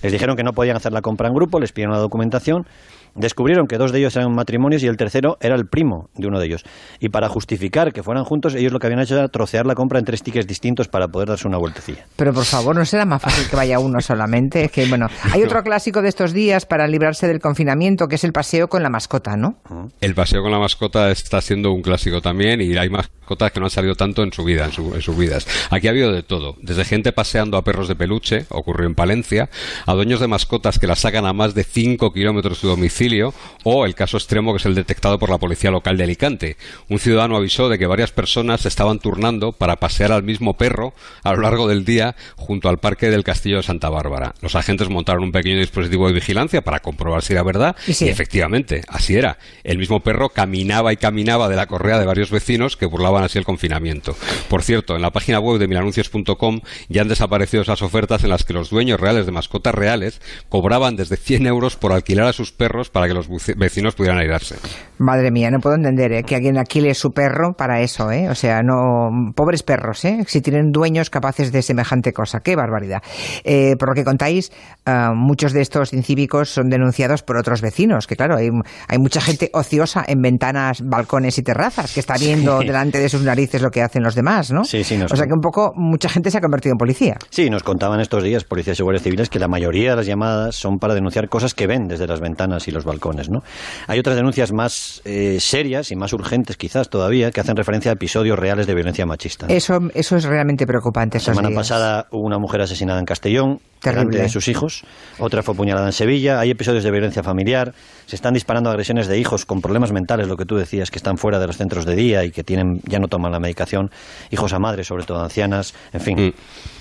Les 0.03 0.11
dijeron 0.13 0.37
que 0.37 0.43
no 0.43 0.53
podían 0.53 0.77
hacer 0.77 0.93
la 0.93 1.03
compra 1.03 1.29
en 1.29 1.35
grupo, 1.35 1.61
les 1.61 1.73
pidieron 1.73 1.95
la 1.95 2.01
documentación. 2.01 2.67
Descubrieron 3.15 3.67
que 3.67 3.77
dos 3.79 3.93
de 3.93 3.99
ellos 3.99 4.17
eran 4.17 4.33
matrimonios 4.35 4.83
y 4.83 4.87
el 4.87 4.97
tercero 4.97 5.37
era 5.41 5.55
el 5.55 5.67
primo 5.67 6.09
de 6.15 6.27
uno 6.27 6.39
de 6.41 6.47
ellos. 6.47 6.63
Y 7.01 7.11
para 7.11 7.29
justificar 7.29 7.93
que 7.93 8.03
fueran 8.03 8.25
juntos, 8.25 8.55
ellos 8.55 8.73
lo 8.73 8.79
que 8.79 8.87
habían 8.87 9.01
hecho 9.01 9.15
era 9.19 9.29
trocear 9.29 9.67
la 9.67 9.75
compra 9.75 9.99
en 9.99 10.05
tres 10.05 10.23
tickets 10.23 10.47
distintos 10.47 10.89
para 10.89 11.09
poder 11.09 11.29
darse 11.29 11.47
una 11.47 11.59
vueltecilla. 11.59 12.07
Pero 12.17 12.33
por 12.33 12.45
favor, 12.45 12.75
¿no 12.77 12.85
será 12.85 13.05
más 13.05 13.21
fácil 13.21 13.49
que 13.49 13.57
vaya 13.57 13.79
uno 13.79 14.01
solamente? 14.01 14.65
Es 14.65 14.71
que, 14.73 14.87
bueno, 14.87 15.09
hay 15.33 15.43
otro 15.43 15.63
clásico 15.63 16.01
de 16.03 16.09
estos 16.09 16.33
días 16.33 16.65
para 16.67 16.87
librarse 16.87 17.27
del 17.29 17.41
confinamiento, 17.41 18.09
que 18.09 18.15
es 18.17 18.25
el 18.25 18.33
paseo 18.33 18.69
con 18.69 18.83
la 18.83 18.89
mascota, 18.91 19.37
¿no? 19.37 19.57
El 20.01 20.15
paseo 20.15 20.43
con 20.43 20.51
la 20.51 20.59
mascota 20.59 21.11
está 21.11 21.41
siendo 21.41 21.73
un 21.73 21.83
clásico 21.83 22.21
también 22.21 22.61
y 22.61 22.77
hay 22.77 22.89
mascotas 22.89 23.53
que 23.53 23.61
no 23.61 23.67
han 23.67 23.71
salido 23.71 23.95
tanto 23.95 24.23
en 24.23 24.33
su 24.33 24.45
vida, 24.45 24.65
en, 24.67 24.73
su- 24.73 24.95
en 24.95 25.01
sus 25.03 25.17
vidas. 25.17 25.47
Aquí 25.71 25.87
ha 25.87 25.91
habido 25.91 26.13
de 26.13 26.23
todo, 26.23 26.57
desde 26.61 26.85
gente 26.85 27.13
paseando 27.13 27.57
a 27.57 27.63
perros 27.63 27.89
de 27.89 27.97
peluche, 27.97 28.47
ocurrió 28.51 28.87
en 28.87 28.95
Palencia, 28.95 29.49
a 29.87 29.95
dueños 29.95 30.21
de 30.21 30.29
mascotas 30.29 30.79
que 30.79 30.87
las 30.87 31.01
sacan 31.01 31.25
a 31.27 31.33
más 31.33 31.55
de 31.55 31.65
5 31.65 32.13
kilómetros 32.13 32.59
de 32.59 32.61
su 32.61 32.69
domicilio, 33.03 33.35
o 33.65 33.85
el 33.85 33.95
caso 33.95 34.17
extremo 34.17 34.53
que 34.53 34.59
es 34.59 34.67
el 34.67 34.75
detectado 34.75 35.19
por 35.19 35.31
la 35.31 35.39
policía 35.39 35.71
local 35.71 35.97
de 35.97 36.05
Alicante. 36.05 36.57
Un 36.89 36.99
ciudadano 36.99 37.37
avisó 37.37 37.69
de 37.69 37.79
que 37.79 37.87
varias 37.87 38.13
personas 38.13 38.61
se 38.61 38.69
estaban 38.69 38.99
turnando 38.99 39.53
para 39.53 39.77
pasear 39.77 40.13
al 40.13 40.23
mismo 40.23 40.57
perro 40.57 40.95
a 41.23 41.33
lo 41.33 41.43
largo 41.43 41.69
del 41.69 41.85
día 41.85 42.15
junto 42.37 42.69
al 42.69 42.79
parque 42.79 43.11
del 43.11 43.25
Castillo 43.25 43.57
de 43.57 43.63
Santa 43.63 43.89
Bárbara. 43.89 44.35
Los 44.41 44.55
agentes 44.55 44.89
montaron 44.89 45.25
un 45.25 45.33
pequeño 45.33 45.59
dispositivo 45.59 46.07
de 46.07 46.15
vigilancia 46.15 46.63
para 46.63 46.81
comprobar 46.81 47.23
si 47.23 47.33
era 47.33 47.43
verdad 47.43 47.77
Y 47.87 47.95
sí. 47.95 48.07
y 48.07 48.09
efectivamente, 48.09 48.83
así 48.89 49.17
era. 49.17 49.39
El 49.65 49.79
mismo 49.79 50.01
perro 50.01 50.29
caminaba 50.29 50.93
y 50.93 50.97
caminaba 50.97 51.49
de 51.49 51.57
la 51.57 51.67
correa 51.67 51.99
de 51.99 52.07
varios 52.07 52.31
vecinos 52.31 52.77
que 52.77 52.87
burlaban 52.87 53.25
así 53.25 53.39
el 53.39 53.45
confinamiento. 53.45 54.17
Por 54.49 54.63
cierto, 54.63 54.95
en 54.97 55.03
la 55.03 55.11
página 55.13 55.41
web 55.41 55.59
de 55.59 55.69
milanuncios.com 55.69 56.61
ya 56.89 57.03
han 57.03 57.09
desaparecido 57.09 57.63
esas 57.63 57.83
ofertas 57.83 58.23
en 58.25 58.31
las 58.31 58.45
que 58.45 58.53
los 58.53 58.71
dueños 58.71 59.01
reales 59.01 59.27
de 59.27 59.33
mascotas 59.33 59.75
reales 59.75 60.21
cobraban 60.49 60.97
desde 60.97 61.17
100 61.17 61.47
euros 61.47 61.77
por 61.77 61.93
alquilar 61.93 62.27
a 62.29 62.33
sus 62.33 62.53
perros 62.53 62.91
para 62.93 63.09
que 63.09 63.15
los 63.15 63.29
vecinos 63.57 63.95
pudieran 63.95 64.21
airearse. 64.21 64.57
Madre 64.99 65.31
mía, 65.31 65.51
no 65.51 65.59
puedo 65.59 65.75
entender 65.75 66.13
¿eh? 66.13 66.23
que 66.23 66.37
alguien 66.37 66.59
alquile 66.59 66.95
su 66.95 67.11
perro 67.11 67.55
para 67.55 67.81
eso, 67.81 68.11
¿eh? 68.13 68.29
O 68.29 68.35
sea, 68.35 68.63
no. 68.63 69.33
Pobres 69.35 69.63
perros, 69.63 70.05
¿eh? 70.05 70.25
Si 70.29 70.41
tienen 70.41 70.71
dueños 70.71 71.11
capaces 71.11 71.51
de 71.51 71.63
semejante 71.63 72.13
cosa. 72.13 72.41
¡Qué 72.41 72.55
barbaridad! 72.55 73.03
Eh, 73.43 73.75
por 73.79 73.89
lo 73.89 73.95
que 73.95 74.05
contáis, 74.05 74.53
ah, 74.87 75.13
muchos 75.15 75.53
de 75.53 75.63
estos 75.63 75.93
incívicos 75.93 76.51
son 76.51 76.69
denunciados 76.69 77.23
por 77.23 77.37
otros 77.37 77.63
vecinos, 77.63 78.07
que 78.07 78.15
claro, 78.15 78.37
hay, 78.37 78.51
hay 78.89 78.99
mucha 78.99 79.21
gente 79.21 79.51
ociosa 79.55 80.05
en 80.07 80.23
ventanas, 80.23 80.83
balcones 80.85 81.39
y 81.39 81.43
terrazas 81.43 81.93
que 81.93 82.01
está 82.01 82.17
viendo 82.17 82.61
delante 82.61 82.99
de 82.99 83.09
sus 83.09 83.23
narices 83.23 83.63
lo 83.63 83.71
que 83.71 83.83
hacen 83.83 84.03
los 84.03 84.15
demás, 84.15 84.53
¿no? 84.53 84.65
Sí, 84.65 84.85
sí. 84.85 85.01
o 85.03 85.17
sea 85.17 85.27
que 85.27 85.33
un 85.33 85.41
poco 85.41 85.73
mucha 85.75 86.09
gente 86.09 86.31
se 86.31 86.39
ha 86.39 86.41
convertido 86.41 86.75
en 86.75 86.79
policía. 86.79 87.17
Sí, 87.31 87.51
nos 87.51 87.63
contaban 87.63 88.01
estos 88.01 88.23
días 88.23 88.45
policías 88.45 88.79
y 88.79 88.83
guardias 88.83 89.03
civiles 89.03 89.29
que 89.31 89.39
la 89.39 89.49
mayoría 89.49 89.91
de 89.91 89.97
las 89.97 90.07
llamadas 90.07 90.55
son 90.55 90.79
para 90.79 90.95
denunciar 90.95 91.29
cosas 91.29 91.55
que 91.55 91.67
ven 91.67 91.89
desde 91.89 92.07
las 92.07 92.21
ventanas 92.21 92.69
y 92.69 92.71
los 92.71 92.82
balcones, 92.85 93.29
¿no? 93.31 93.41
Hay 93.87 93.99
otras 93.99 94.17
denuncias 94.17 94.53
más 94.53 95.03
eh, 95.05 95.39
serias 95.41 95.91
y 95.91 95.97
más 95.97 96.13
urgentes 96.13 96.57
quizás 96.57 96.89
todavía 96.89 97.31
que 97.31 97.41
hacen 97.41 97.57
referencia 97.57 97.91
a 97.91 97.95
episodios 97.95 98.39
reales 98.39 98.67
de 98.67 98.75
violencia 98.75 99.07
machista. 99.07 99.47
Eso, 99.49 99.79
eso 99.95 100.17
es 100.17 100.25
realmente 100.25 100.67
preocupante. 100.67 101.19
La 101.19 101.25
semana 101.25 101.51
pasada 101.55 102.07
hubo 102.11 102.27
una 102.27 102.39
mujer 102.39 102.63
asesinada 102.63 102.99
en 102.99 103.05
Castellón, 103.05 103.59
delante 103.83 104.19
de 104.19 104.29
sus 104.29 104.49
hijos, 104.49 104.85
otra 105.19 105.43
fue 105.43 105.55
apuñalada 105.55 105.87
en 105.87 105.93
Sevilla, 105.93 106.39
hay 106.39 106.51
episodios 106.51 106.85
de 106.85 106.91
violencia 106.91 107.23
familiar, 107.23 107.75
se 108.13 108.17
están 108.17 108.35
disparando 108.35 108.69
agresiones 108.69 109.09
de 109.09 109.19
hijos 109.19 109.47
con 109.47 109.63
problemas 109.63 109.91
mentales, 109.91 110.29
lo 110.29 110.37
que 110.37 110.45
tú 110.45 110.57
decías, 110.57 110.91
que 110.91 110.99
están 110.99 111.17
fuera 111.17 111.39
de 111.39 111.47
los 111.47 111.57
centros 111.57 111.87
de 111.87 111.97
día 111.97 112.27
y 112.27 112.31
que 112.31 112.45
tienen 112.45 112.79
ya 112.85 112.99
no 112.99 113.09
toman 113.09 113.33
la 113.33 113.41
medicación, 113.41 113.91
hijos 114.31 114.53
a 114.53 114.59
madres, 114.59 114.89
sobre 114.89 115.05
todo 115.05 115.23
ancianas, 115.23 115.73
en 115.95 116.01
fin. 116.03 116.27
Mm. 116.27 116.33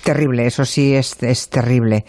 Terrible, 0.04 0.46
eso 0.46 0.66
sí 0.66 0.94
es, 0.94 1.16
es 1.22 1.48
terrible. 1.48 2.04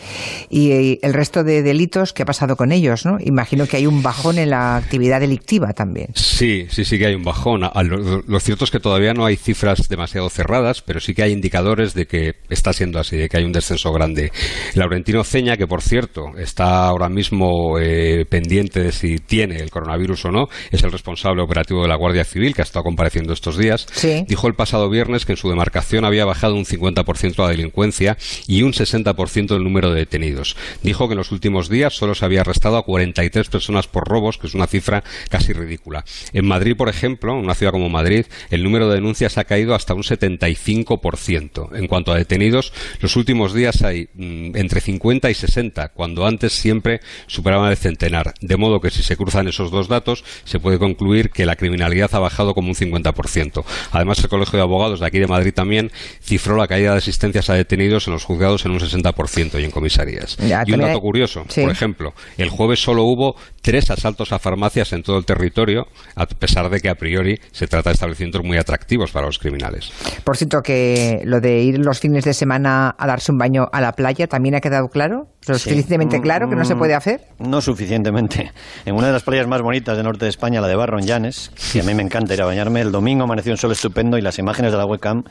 Y, 0.50 1.00
el 1.02 1.14
resto 1.14 1.46
de 1.46 1.64
delitos, 1.64 2.12
¿qué 2.12 2.24
ha 2.24 2.26
pasado 2.26 2.58
con 2.58 2.74
ellos? 2.74 3.06
¿no? 3.06 3.16
Imagino 3.22 3.66
que 3.66 3.78
hay 3.78 3.88
un 3.88 4.04
bajón 4.04 4.40
en 4.40 4.50
la 4.50 4.76
actividad 4.76 5.22
delictiva 5.22 5.72
también. 5.72 6.10
Sí, 6.16 6.66
sí, 6.70 6.84
sí 6.84 6.98
que 6.98 7.06
hay 7.06 7.16
un 7.16 7.24
bajón. 7.24 7.62
Lo, 7.62 8.40
cierto 8.42 8.66
es 8.66 8.72
que 8.72 8.82
todavía 8.82 9.14
no 9.14 9.26
hay 9.26 9.38
cifras 9.38 9.88
demasiado 9.88 10.30
cerradas, 10.30 10.82
pero 10.82 11.00
sí 11.00 11.14
que 11.14 11.24
hay 11.24 11.32
indicadores 11.32 11.94
de 11.94 12.08
que 12.08 12.34
está 12.50 12.74
siendo 12.74 13.00
así, 13.00 13.16
de 13.16 13.30
que 13.30 13.38
hay 13.38 13.46
un 13.46 13.54
descenso 13.54 13.94
grande. 13.94 14.34
Laurentino 14.74 15.24
Ceña, 15.24 15.56
que 15.56 15.68
por 15.68 15.82
cierto 15.82 16.32
está 16.38 16.88
ahora 16.88 17.08
mismo 17.08 17.80
eh, 17.80 18.26
pendiente 18.30 18.82
de 18.84 18.92
si 18.92 19.13
tiene 19.20 19.58
el 19.58 19.70
coronavirus 19.70 20.26
o 20.26 20.32
no, 20.32 20.50
es 20.72 20.84
el 20.84 20.92
responsable 20.92 21.42
operativo 21.42 21.82
de 21.82 21.88
la 21.88 21.96
Guardia 21.96 22.26
Civil, 22.26 22.54
que 22.54 22.62
ha 22.62 22.64
estado 22.64 22.84
compareciendo 22.84 23.34
estos 23.34 23.58
días, 23.58 23.88
dijo 24.28 24.48
el 24.48 24.56
pasado 24.56 24.90
viernes 24.90 25.26
que 25.26 25.34
en 25.34 25.38
su 25.38 25.50
demarcación 25.50 26.06
había 26.06 26.26
bajado 26.26 26.56
un 26.56 26.66
50% 26.66 27.34
la 27.38 27.50
delincuencia 27.50 28.18
y 28.48 28.62
un 28.64 28.74
60% 28.74 29.48
del 29.48 29.64
número 29.64 29.92
de 29.92 30.00
detenidos. 30.00 30.56
Dijo 30.82 31.08
que 31.08 31.14
en 31.14 31.18
los 31.18 31.32
últimos 31.32 31.70
días 31.70 31.94
solo 31.94 32.16
se 32.16 32.26
había 32.26 32.42
arrestado 32.42 32.78
a 32.78 32.84
43 32.84 33.48
personas 33.50 33.88
por 33.88 34.08
robos, 34.08 34.38
que 34.38 34.48
es 34.48 34.54
una 34.54 34.68
cifra 34.68 35.04
casi 35.30 35.54
ridícula. 35.54 36.06
En 36.34 36.46
Madrid, 36.46 36.76
por 36.76 36.90
ejemplo, 36.90 37.34
en 37.34 37.40
una 37.40 37.56
ciudad 37.56 37.72
como 37.72 37.90
Madrid, 37.90 38.26
el 38.50 38.64
número 38.64 38.88
de 38.88 38.96
denuncias 38.96 39.38
ha 39.38 39.44
caído 39.44 39.76
hasta 39.76 39.94
un 39.94 40.04
75%. 40.04 41.76
En 41.76 41.88
cuanto 41.88 42.12
a 42.12 42.18
detenidos, 42.18 42.74
los 43.00 43.16
últimos 43.16 43.54
días 43.54 43.82
hay 43.84 44.10
mm, 44.14 44.56
entre 44.56 44.82
50 44.82 45.30
y 45.30 45.34
60, 45.34 45.90
cuando 45.90 46.26
antes 46.26 46.54
siempre 46.54 47.02
superaban 47.28 47.72
el 47.72 47.78
centenar. 47.78 48.34
De 48.42 48.58
modo 48.58 48.80
que 48.80 48.90
si 48.94 49.04
se 49.04 49.18
cruzan 49.18 49.48
esos 49.48 49.72
dos 49.72 49.88
datos, 49.88 50.24
se 50.46 50.60
puede 50.60 50.80
concluir 50.80 51.30
que 51.32 51.46
la 51.46 51.56
criminalidad 51.56 52.10
ha 52.14 52.20
bajado 52.20 52.54
como 52.54 52.70
un 52.70 52.76
50%. 52.76 53.64
Además, 53.92 54.20
el 54.20 54.30
Colegio 54.30 54.58
de 54.58 54.64
Abogados 54.64 55.00
de 55.00 55.08
aquí 55.08 55.20
de 55.20 55.28
Madrid 55.28 55.54
también 55.54 55.92
cifró 56.22 56.56
la 56.56 56.68
caída 56.68 56.92
de 56.92 56.98
asistencias 56.98 57.50
a 57.50 57.56
detenidos 57.56 58.08
en 58.08 58.14
los 58.14 58.24
juzgados 58.24 58.66
en 58.66 58.72
un 58.72 58.80
60% 58.80 59.60
y 59.60 59.64
en 59.66 59.72
comisarías. 59.72 60.38
y 60.40 60.72
un 60.74 60.80
dato 60.80 61.00
curioso, 61.00 61.44
por 61.44 61.72
ejemplo, 61.72 62.14
el 62.38 62.50
jueves 62.50 62.82
solo 62.82 63.04
hubo 63.04 63.36
tres 63.62 63.90
asaltos 63.90 64.32
a 64.32 64.40
farmacias 64.40 64.94
en 64.94 65.04
todo 65.04 65.18
el 65.18 65.26
territorio, 65.26 65.88
a 66.16 66.26
pesar 66.26 66.70
de 66.70 66.80
que 66.80 66.90
a 66.90 66.96
priori 66.96 67.40
se 67.52 67.68
trata 67.68 67.90
de 67.90 67.96
establecimientos 67.96 68.44
muy 68.44 68.58
atractivos 68.58 69.12
para 69.12 69.26
los 69.26 69.40
criminales. 69.40 69.92
Por 70.24 70.38
cierto, 70.38 70.62
que 70.62 71.22
lo 71.26 71.40
de 71.40 71.62
ir 71.62 71.80
los 71.80 72.00
fines 72.00 72.26
de 72.26 72.34
semana 72.34 72.96
a 72.98 73.08
darse 73.08 73.32
un 73.32 73.38
baño 73.38 73.68
a 73.72 73.82
la 73.82 73.94
playa 73.94 74.28
también 74.28 74.56
ha 74.56 74.60
quedado 74.60 74.90
claro, 74.90 75.28
lo 75.48 75.58
suficientemente 75.58 76.22
claro 76.22 76.50
que 76.50 76.56
no 76.56 76.66
se 76.66 76.76
puede 76.76 76.94
hacer. 76.94 77.22
No 77.40 77.62
suficientemente. 77.62 78.52
En 78.86 78.96
una 78.96 79.08
de 79.08 79.14
las 79.14 79.24
playas 79.24 79.48
más 79.48 79.62
bonitas 79.62 79.96
del 79.96 80.06
norte 80.06 80.26
de 80.26 80.30
España, 80.30 80.62
la 80.62 80.68
de 80.68 80.76
Barron 80.76 81.02
Llanes, 81.02 81.52
que 81.72 81.82
a 81.82 81.84
mí 81.84 81.94
me 81.94 82.04
encanta 82.04 82.34
ir 82.34 82.42
a 82.42 82.46
bañarme, 82.46 82.82
el 82.82 82.92
domingo 82.92 83.24
amaneció 83.24 83.52
un 83.52 83.58
sol 83.58 83.72
estupendo 83.72 84.18
y 84.18 84.22
las 84.22 84.40
imágenes 84.40 84.72
de 84.72 84.78
la 84.78 84.86
webcam 84.86 85.24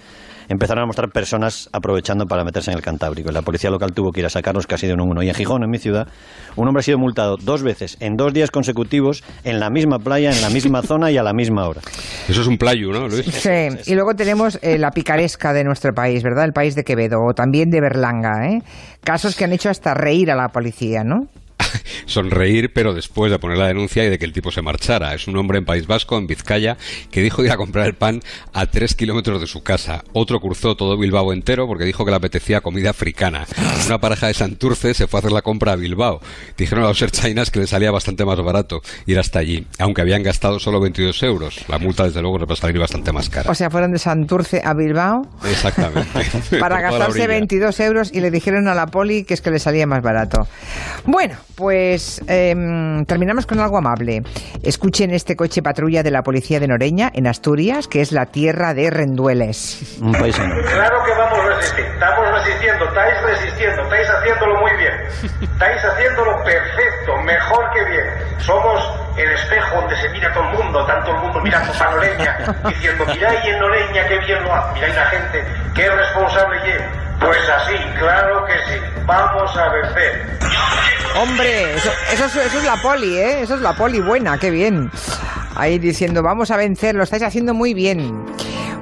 empezaron 0.48 0.84
a 0.84 0.86
mostrar 0.86 1.10
personas 1.10 1.68
aprovechando 1.72 2.26
para 2.26 2.44
meterse 2.44 2.70
en 2.70 2.76
el 2.76 2.82
Cantábrico. 2.82 3.30
La 3.30 3.42
policía 3.42 3.70
local 3.70 3.92
tuvo 3.92 4.12
que 4.12 4.20
ir 4.20 4.26
a 4.26 4.30
sacarlos 4.30 4.66
casi 4.66 4.86
de 4.86 4.94
uno 4.94 5.04
en 5.04 5.10
uno. 5.10 5.22
Y 5.22 5.28
en 5.28 5.34
Gijón, 5.34 5.62
en 5.62 5.70
mi 5.70 5.78
ciudad, 5.78 6.08
un 6.56 6.68
hombre 6.68 6.80
ha 6.80 6.84
sido 6.84 6.98
multado 6.98 7.36
dos 7.36 7.62
veces 7.62 7.96
en 8.00 8.16
dos 8.16 8.32
días 8.32 8.50
consecutivos 8.50 9.24
en 9.44 9.60
la 9.60 9.70
misma 9.70 9.98
playa, 9.98 10.30
en 10.30 10.40
la 10.40 10.50
misma 10.50 10.82
zona 10.82 11.10
y 11.10 11.18
a 11.18 11.22
la 11.22 11.32
misma 11.32 11.68
hora. 11.68 11.80
Eso 12.28 12.40
es 12.40 12.46
un 12.46 12.58
playo, 12.58 12.92
¿no, 12.92 13.08
Luis? 13.08 13.26
Sí, 13.26 13.68
y 13.86 13.94
luego 13.94 14.14
tenemos 14.14 14.58
eh, 14.62 14.78
la 14.78 14.90
picaresca 14.90 15.52
de 15.52 15.64
nuestro 15.64 15.92
país, 15.92 16.22
¿verdad? 16.22 16.44
El 16.44 16.52
país 16.52 16.74
de 16.74 16.84
Quevedo, 16.84 17.18
o 17.24 17.34
también 17.34 17.70
de 17.70 17.80
Berlanga, 17.80 18.48
¿eh? 18.48 18.62
Casos 19.04 19.34
que 19.34 19.44
han 19.44 19.52
hecho 19.52 19.70
hasta 19.70 19.94
reír 19.94 20.30
a 20.30 20.36
la 20.36 20.48
policía, 20.48 21.02
¿no? 21.04 21.26
sonreír, 22.06 22.72
pero 22.72 22.94
después 22.94 23.30
de 23.30 23.38
poner 23.38 23.58
la 23.58 23.68
denuncia 23.68 24.04
y 24.04 24.10
de 24.10 24.18
que 24.18 24.24
el 24.24 24.32
tipo 24.32 24.50
se 24.50 24.62
marchara. 24.62 25.14
Es 25.14 25.26
un 25.28 25.36
hombre 25.36 25.58
en 25.58 25.64
País 25.64 25.86
Vasco, 25.86 26.18
en 26.18 26.26
Vizcaya, 26.26 26.76
que 27.10 27.22
dijo 27.22 27.44
ir 27.44 27.50
a 27.50 27.56
comprar 27.56 27.86
el 27.86 27.94
pan 27.94 28.20
a 28.52 28.66
tres 28.66 28.94
kilómetros 28.94 29.40
de 29.40 29.46
su 29.46 29.62
casa. 29.62 30.04
Otro 30.12 30.40
cruzó 30.40 30.76
todo 30.76 30.96
Bilbao 30.96 31.32
entero 31.32 31.66
porque 31.66 31.84
dijo 31.84 32.04
que 32.04 32.10
le 32.10 32.16
apetecía 32.16 32.60
comida 32.60 32.90
africana. 32.90 33.46
Una 33.86 34.00
pareja 34.00 34.26
de 34.28 34.34
Santurce 34.34 34.94
se 34.94 35.06
fue 35.06 35.18
a 35.18 35.20
hacer 35.20 35.32
la 35.32 35.42
compra 35.42 35.72
a 35.72 35.76
Bilbao. 35.76 36.20
Dijeron 36.56 36.84
a 36.84 36.88
los 36.88 37.02
Chinas 37.12 37.50
que 37.50 37.60
le 37.60 37.66
salía 37.66 37.90
bastante 37.90 38.24
más 38.24 38.40
barato 38.40 38.82
ir 39.06 39.18
hasta 39.18 39.38
allí, 39.38 39.66
aunque 39.78 40.00
habían 40.00 40.22
gastado 40.22 40.58
solo 40.58 40.80
22 40.80 41.22
euros. 41.22 41.68
La 41.68 41.78
multa, 41.78 42.04
desde 42.04 42.22
luego, 42.22 42.38
va 42.38 42.52
a 42.52 42.56
salir 42.56 42.78
bastante 42.78 43.12
más 43.12 43.28
cara. 43.28 43.50
O 43.50 43.54
sea, 43.54 43.70
fueron 43.70 43.92
de 43.92 43.98
Santurce 43.98 44.62
a 44.64 44.74
Bilbao. 44.74 45.26
Exactamente. 45.44 46.58
para 46.60 46.80
gastarse 46.80 47.26
22 47.26 47.80
euros 47.80 48.10
y 48.12 48.20
le 48.20 48.30
dijeron 48.30 48.68
a 48.68 48.74
la 48.74 48.86
poli 48.86 49.24
que 49.24 49.34
es 49.34 49.40
que 49.40 49.50
le 49.50 49.58
salía 49.58 49.86
más 49.86 50.02
barato. 50.02 50.46
Bueno, 51.04 51.36
pues 51.56 52.20
em, 52.26 53.04
terminamos 53.04 53.46
con 53.46 53.60
algo 53.60 53.78
amable. 53.78 54.22
Escuchen 54.62 55.10
este 55.12 55.36
coche 55.36 55.62
patrulla 55.62 56.02
de 56.02 56.10
la 56.10 56.22
policía 56.22 56.60
de 56.60 56.68
Noreña, 56.68 57.10
en 57.12 57.26
Asturias, 57.26 57.88
que 57.88 58.00
es 58.00 58.12
la 58.12 58.26
tierra 58.26 58.74
de 58.74 58.90
Rendueles. 58.90 59.98
Un 60.00 60.12
país 60.12 60.36
Claro 60.36 60.98
que 61.04 61.12
vamos 61.12 61.38
a 61.38 61.56
resistir, 61.56 61.84
estamos 61.84 62.32
resistiendo, 62.32 62.84
estáis 62.86 63.22
resistiendo, 63.22 63.82
estáis 63.82 64.08
haciéndolo 64.08 64.60
muy 64.60 64.70
bien, 64.76 64.94
estáis 65.42 65.84
haciéndolo 65.84 66.32
perfecto, 66.44 67.16
mejor 67.24 67.70
que 67.74 67.84
bien. 67.90 68.06
Somos 68.38 69.02
el 69.16 69.30
espejo 69.30 69.76
donde 69.80 69.96
se 69.96 70.08
mira 70.10 70.32
todo 70.32 70.44
el 70.44 70.58
mundo, 70.58 70.86
tanto 70.86 71.10
el 71.10 71.22
mundo 71.22 71.40
mirando 71.40 71.72
a 71.72 71.90
Noreña, 71.90 72.38
diciendo, 72.68 73.04
miráis 73.06 73.44
en 73.44 73.58
Noreña 73.58 74.08
qué 74.08 74.18
bien 74.20 74.42
lo 74.42 74.54
hace, 74.54 74.74
miráis 74.74 74.94
la 74.96 75.06
gente, 75.06 75.44
qué 75.74 75.90
responsable 75.90 76.56
es 76.56 76.82
pues 77.24 77.48
así, 77.48 77.74
claro 77.98 78.44
que 78.46 78.52
sí. 78.52 78.80
Vamos 79.06 79.56
a 79.56 79.68
vencer. 79.68 80.26
Hombre, 81.20 81.74
eso, 81.74 81.90
eso, 82.12 82.40
es 82.40 82.64
la 82.64 82.76
poli, 82.76 83.18
¿eh? 83.18 83.42
Eso 83.42 83.54
es 83.54 83.60
la 83.60 83.74
poli 83.74 84.00
buena, 84.00 84.38
qué 84.38 84.50
bien. 84.50 84.90
Ahí 85.54 85.78
diciendo, 85.78 86.22
vamos 86.22 86.50
a 86.50 86.56
vencer, 86.56 86.94
lo 86.94 87.02
estáis 87.02 87.22
haciendo 87.22 87.52
muy 87.54 87.74
bien. 87.74 88.24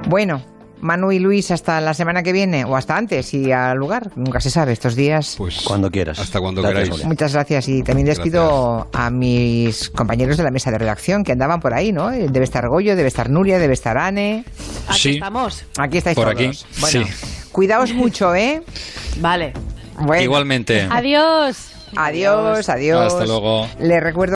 Bueno, 0.06 0.42
Manu 0.80 1.12
y 1.12 1.18
Luis 1.18 1.50
hasta 1.50 1.80
la 1.80 1.94
semana 1.94 2.22
que 2.22 2.32
viene 2.32 2.64
o 2.64 2.76
hasta 2.76 2.96
antes 2.96 3.34
y 3.34 3.52
al 3.52 3.78
lugar. 3.78 4.10
Nunca 4.16 4.40
se 4.40 4.50
sabe 4.50 4.72
estos 4.72 4.96
días. 4.96 5.34
Pues 5.38 5.60
cuando 5.62 5.90
quieras. 5.90 6.18
Hasta 6.18 6.40
cuando 6.40 6.62
queráis. 6.62 7.04
Muchas 7.04 7.32
gracias 7.32 7.68
y 7.68 7.82
también 7.82 8.06
despido 8.06 8.88
a 8.92 9.10
mis 9.10 9.90
compañeros 9.90 10.36
de 10.36 10.44
la 10.44 10.50
mesa 10.50 10.70
de 10.70 10.78
redacción 10.78 11.24
que 11.24 11.32
andaban 11.32 11.60
por 11.60 11.74
ahí, 11.74 11.92
¿no? 11.92 12.10
Debe 12.10 12.44
estar 12.44 12.68
Goyo, 12.68 12.96
debe 12.96 13.08
estar 13.08 13.30
Nuria, 13.30 13.58
debe 13.58 13.74
estar 13.74 13.98
Ane. 13.98 14.44
Aquí 14.88 15.14
estamos. 15.14 15.64
Aquí 15.78 15.98
estáis 15.98 16.16
por 16.16 16.28
aquí. 16.28 16.50
Bueno, 16.80 17.06
cuidaos 17.52 17.92
mucho, 17.92 18.34
¿eh? 18.34 18.62
Vale. 19.18 19.52
Igualmente. 20.20 20.88
Adiós. 20.90 21.70
Adiós, 21.96 22.68
adiós. 22.68 23.12
Hasta 23.12 23.26
luego. 23.26 23.66
Le 23.80 23.98
recuerdo 23.98 24.28